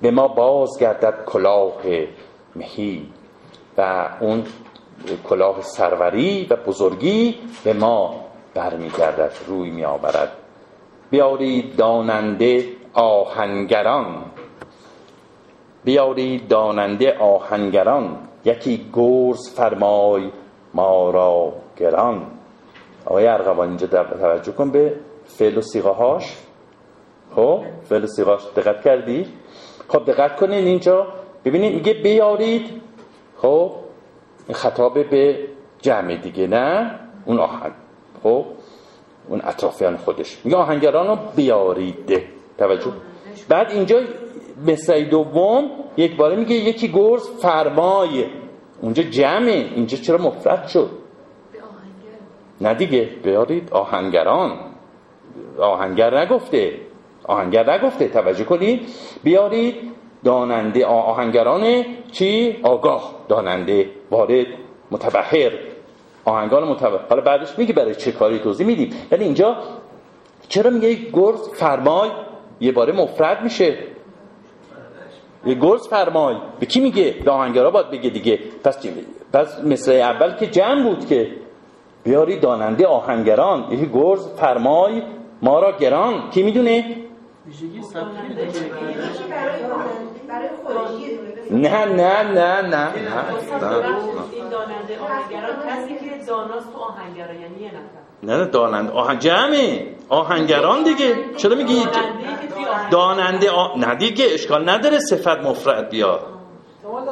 به 0.02 0.10
ما 0.10 0.28
باز 0.28 0.78
گردد 0.80 1.24
کلاه 1.26 1.82
مهی 2.56 3.06
و 3.78 4.08
اون 4.20 4.44
کلاه 5.24 5.62
سروری 5.62 6.46
و 6.50 6.56
بزرگی 6.56 7.34
به 7.64 7.72
ما 7.72 8.14
برمیگردد 8.54 9.32
روی 9.46 9.70
می 9.70 9.84
آورد 9.84 10.32
بیارید 11.10 11.76
داننده 11.76 12.64
آهنگران. 12.94 14.24
بیارید 15.84 16.48
داننده 16.48 17.18
آهنگران. 17.18 18.16
یکی 18.44 18.86
گرز 18.92 19.54
فرمای 19.54 20.30
ما 20.74 21.10
را 21.10 21.52
گران. 21.76 22.26
آقای 23.06 23.26
ارغوان 23.26 23.68
اینجا 23.68 23.86
توجه 23.86 24.52
کن 24.52 24.70
به 24.70 24.94
فعل 25.24 25.58
و 25.58 25.60
سیغه 25.60 25.90
هاش 25.90 26.36
خب 27.36 27.62
فعل 27.88 28.04
و 28.04 28.06
سیغه 28.06 28.30
هاش 28.30 28.42
دقت 28.56 28.82
کردی؟ 28.84 29.26
خب 29.88 30.04
دقت 30.04 30.36
کنین 30.36 30.64
اینجا. 30.64 31.06
ببینید 31.44 31.74
میگه 31.74 31.92
بیارید. 31.94 32.82
خب 33.42 33.72
خطاب 34.52 35.10
به 35.10 35.38
جمع 35.82 36.16
دیگه 36.16 36.46
نه؟ 36.46 37.00
اون 37.24 37.38
آهنگ 37.38 37.72
خب؟ 38.22 38.44
اون 39.28 39.40
اطرافیان 39.44 39.96
خودش. 39.96 40.38
میگه 40.44 40.56
آهنگران 40.56 41.06
رو 41.06 41.18
بیارید 41.36 42.22
توجه. 42.58 42.92
بعد 43.48 43.70
اینجا 43.70 44.00
مثل 44.66 45.04
دوم 45.04 45.70
یک 45.96 46.16
باره 46.16 46.36
میگه 46.36 46.54
یکی 46.54 46.88
گرز 46.88 47.28
فرمای. 47.28 48.24
اونجا 48.80 49.02
جمعه. 49.02 49.68
اینجا 49.74 49.98
چرا 49.98 50.18
مفرد 50.18 50.68
شد؟ 50.68 50.90
نه 52.60 52.74
دیگه. 52.74 53.08
بیارید. 53.22 53.72
آهنگران. 53.72 54.58
آهنگر 55.58 56.18
نگفته. 56.18 56.74
آهنگر 57.24 57.72
نگفته. 57.72 58.08
توجه 58.08 58.44
کنید. 58.44 58.88
بیارید. 59.22 59.74
داننده 60.24 60.86
آهنگران 60.86 61.84
چی؟ 62.12 62.56
آگاه 62.62 63.14
داننده 63.28 63.90
وارد 64.10 64.46
متبهر. 64.90 65.52
آهنگان 66.24 66.68
متبهر. 66.68 67.00
حالا 67.10 67.22
بعدش 67.22 67.58
میگه 67.58 67.72
برای 67.72 67.94
چه 67.94 68.12
کاری 68.12 68.38
توضیح 68.38 68.66
میدیم؟ 68.66 68.92
یعنی 69.12 69.24
اینجا 69.24 69.56
چرا 70.48 70.70
میگه 70.70 70.88
یک 70.88 71.10
گرز 71.12 71.48
فرمای 71.48 72.10
یه 72.60 72.72
باره 72.72 72.92
مفرد 72.92 73.42
میشه؟ 73.42 73.78
یه 75.46 75.54
گرز 75.54 75.88
فرمای. 75.88 76.36
به 76.60 76.66
کی 76.66 76.80
میگه؟ 76.80 77.14
به 77.24 77.30
آهنگرا 77.30 77.70
باید 77.70 77.90
بگه 77.90 78.10
دیگه. 78.10 78.38
پس 78.64 78.82
چی؟ 78.82 78.92
پس 79.32 79.60
مثل 79.64 79.92
اول 79.92 80.34
که 80.34 80.46
جمع 80.46 80.82
بود 80.82 81.06
که 81.06 81.28
بیاری 82.04 82.36
داننده 82.36 82.86
آهنگران 82.86 83.72
یه 83.72 83.88
گرز 83.94 84.28
فرمای 84.28 85.02
ما 85.42 85.60
را 85.60 85.72
گران. 85.78 86.30
کی 86.30 86.42
می‌دونه؟ 86.42 86.96
نه 91.50 91.84
نه 91.84 92.22
نه 92.22 92.62
نه 92.62 92.88
این 92.94 94.48
داننده 94.48 94.98
آهنگران 95.00 95.56
کسی 95.68 95.94
که 95.94 96.24
داناست 96.26 96.72
تو 96.72 96.78
آهنگران 96.78 97.40
یعنی 97.40 97.62
یه 97.62 97.68
نفر. 97.68 98.00
نه 98.22 98.44
داننده 98.44 98.92
آهنگ 98.92 99.18
جمعه. 99.18 99.86
آهنگران 100.08 100.82
دیگه. 100.84 101.16
چرا 101.36 101.54
میگی 101.54 101.84
داننده 102.90 103.50
آ... 103.50 103.76
نه 103.76 103.94
دیگه 103.94 104.24
اشکال 104.30 104.68
نداره 104.68 104.98
صفت 104.98 105.38
مفرد 105.40 105.90
بیاد. 105.90 106.20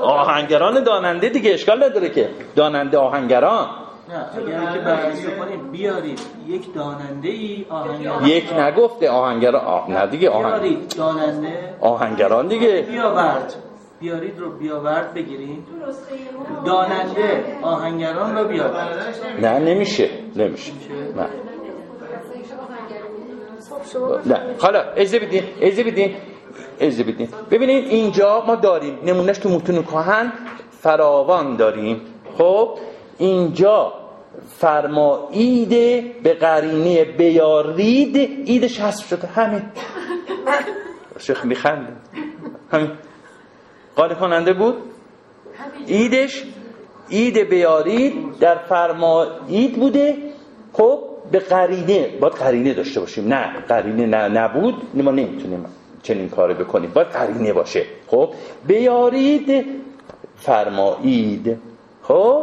آهنگران 0.03 0.83
داننده 0.85 1.29
دیگه 1.29 1.55
اشکال 1.55 1.85
نداره 1.85 2.09
که. 2.11 2.31
داننده 2.57 2.99
آهنگران. 2.99 3.69
نه 4.09 4.27
اگر 4.37 4.73
که 4.73 4.79
بررسی 4.79 5.27
کنید 5.39 5.71
بیارید. 5.73 6.21
یک 6.47 6.75
داننده 6.75 7.29
ای 7.29 7.67
آهنگران 7.71 8.27
یک 8.27 8.53
نگفته 8.59 9.11
آهنگران 9.11 9.65
آه... 9.65 9.91
نه 9.91 10.07
دیگه 10.07 10.31
آهنگ... 10.31 10.61
بیارید 10.61 10.95
داننده. 10.97 11.75
آهنگران 11.81 12.49
دیگه. 12.49 12.83
بیاورد. 12.91 13.55
بیارید 14.01 14.39
رو 14.39 14.51
بیاورد 14.51 15.15
بگیرید. 15.15 15.65
داننده 16.67 17.45
آهنگران 17.63 18.39
رو 18.39 18.49
بیارید 18.49 18.77
نه 19.41 19.59
نمیشه 19.59 20.09
نمیشه. 20.37 20.73
نه. 21.17 21.27
نه. 24.27 24.41
حالا 24.59 24.81
اجازه 24.97 25.19
بدین 25.19 25.43
اجازه 25.61 25.85
بدین 25.85 26.15
اجازه 26.81 27.03
بدین. 27.03 27.29
ببینید 27.51 27.85
اینجا 27.89 28.45
ما 28.47 28.55
داریم. 28.55 28.99
نمونهش 29.05 29.39
تو 29.39 29.49
متون 29.49 29.83
کهن 29.83 30.33
فراوان 30.71 31.57
داریم. 31.57 32.01
خب؟ 32.39 32.79
اینجا 33.19 33.93
فرمایید 34.59 35.69
به 36.23 36.35
قرینه 36.35 37.05
بیارید 37.05 38.17
ایدش 38.45 38.81
حذف 38.81 39.09
شده. 39.09 39.27
همین. 39.27 39.63
شیخ 41.19 41.45
میخنده. 41.45 41.93
همین. 42.73 42.91
کننده 43.97 44.53
بود؟ 44.53 44.75
ایدش 45.87 46.45
اید 47.09 47.39
بیارید 47.39 48.39
در 48.41 48.59
فرمایید 48.59 49.77
بوده. 49.77 50.17
خب 50.73 50.99
به 51.33 51.39
قرینه. 51.39 52.09
باید 52.21 52.33
قرینه 52.33 52.75
داشته 52.75 53.01
باشیم. 53.01 53.29
نه 53.29 53.61
قرینه 53.69 54.07
نه 54.07 54.29
نبود. 54.29 54.75
ما 54.95 55.11
نمی‌تونیم 55.11 55.65
چنین 56.03 56.29
کاری 56.29 56.55
بکنیم. 56.55 56.91
باید 56.91 57.09
قرینه 57.09 57.53
باشه. 57.53 57.85
خب 58.07 58.31
بیارید 58.67 59.67
فرمایید 60.37 61.59
خب؟ 62.09 62.43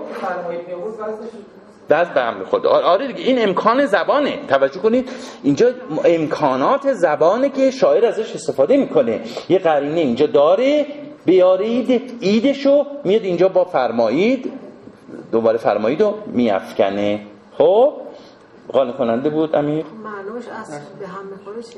دست 1.90 2.12
به 2.12 2.22
امر 2.22 2.44
خود 2.44 2.66
آره 2.66 3.08
دیگه 3.08 3.24
این 3.24 3.44
امکان 3.44 3.86
زبانه. 3.86 4.40
توجه 4.48 4.80
کنید. 4.80 5.10
اینجا 5.44 5.72
امکانات 6.06 6.94
زبانه 6.94 7.50
که 7.50 7.72
شاعر 7.72 8.06
ازش 8.06 8.36
استفاده 8.36 8.78
می‌کنه. 8.78 9.22
یه 9.50 9.60
قرینه 9.60 10.00
اینجا 10.00 10.26
داره. 10.26 10.86
بیارید 11.26 12.18
ایدشو 12.20 12.86
میاد 13.04 13.24
اینجا 13.24 13.48
با 13.48 13.66
فرمایید. 13.66 14.52
دوباره 15.32 15.58
فرمایید 15.58 16.02
و 16.02 16.14
میافکنه. 16.28 17.20
خب؟ 17.58 17.94
قانع 18.74 18.92
کننده 18.92 19.30
بود 19.30 19.56
امیر؟ 19.56 19.86
معناش 20.04 20.44
اصل 20.62 20.78
به 21.00 21.08
هم 21.08 21.26
می‌خوره 21.26 21.62
چی؟ 21.62 21.78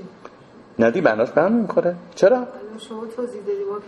ندی 0.79 1.01
معناش 1.01 1.29
به 1.29 1.41
هم 1.41 1.51
می‌خوره. 1.51 1.95
چرا؟ 2.15 2.43
شما 2.77 3.05
توضیح 3.05 3.41
دادی 3.41 3.63
ما 3.63 3.79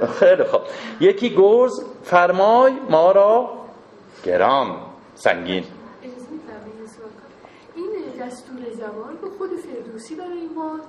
که 0.00 0.06
خیلی 0.06 0.44
خوب. 0.44 0.60
یکی 1.00 1.36
گرز 1.36 1.84
فرمای 2.02 2.72
ما 2.90 3.12
را 3.12 3.50
گرام 4.24 4.76
سنگین. 5.14 5.64
این 7.76 7.86
دستور 8.20 8.56
زبان 8.72 9.16
به 9.22 9.30
خود 9.38 9.50
فردوسی 9.50 10.14
برای 10.14 10.48
ما 10.56 10.80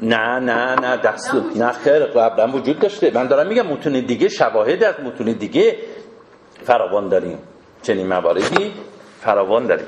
نه 0.00 0.38
نه 0.38 0.74
نه 0.74 0.96
دستور. 0.96 1.42
نه 1.56 1.72
خیر 1.72 2.04
قبلا 2.06 2.52
وجود 2.52 2.78
داشته. 2.78 3.10
من 3.14 3.26
دارم 3.26 3.48
میگم 3.48 3.66
متون 3.66 3.92
دیگه 3.92 4.28
شواهد 4.28 4.84
از 4.84 5.00
متون 5.00 5.32
دیگه 5.32 5.76
فراوان 6.62 7.08
داریم. 7.08 7.38
چنین 7.82 8.06
مواردی 8.06 8.72
فراوان 9.20 9.66
داریم. 9.66 9.86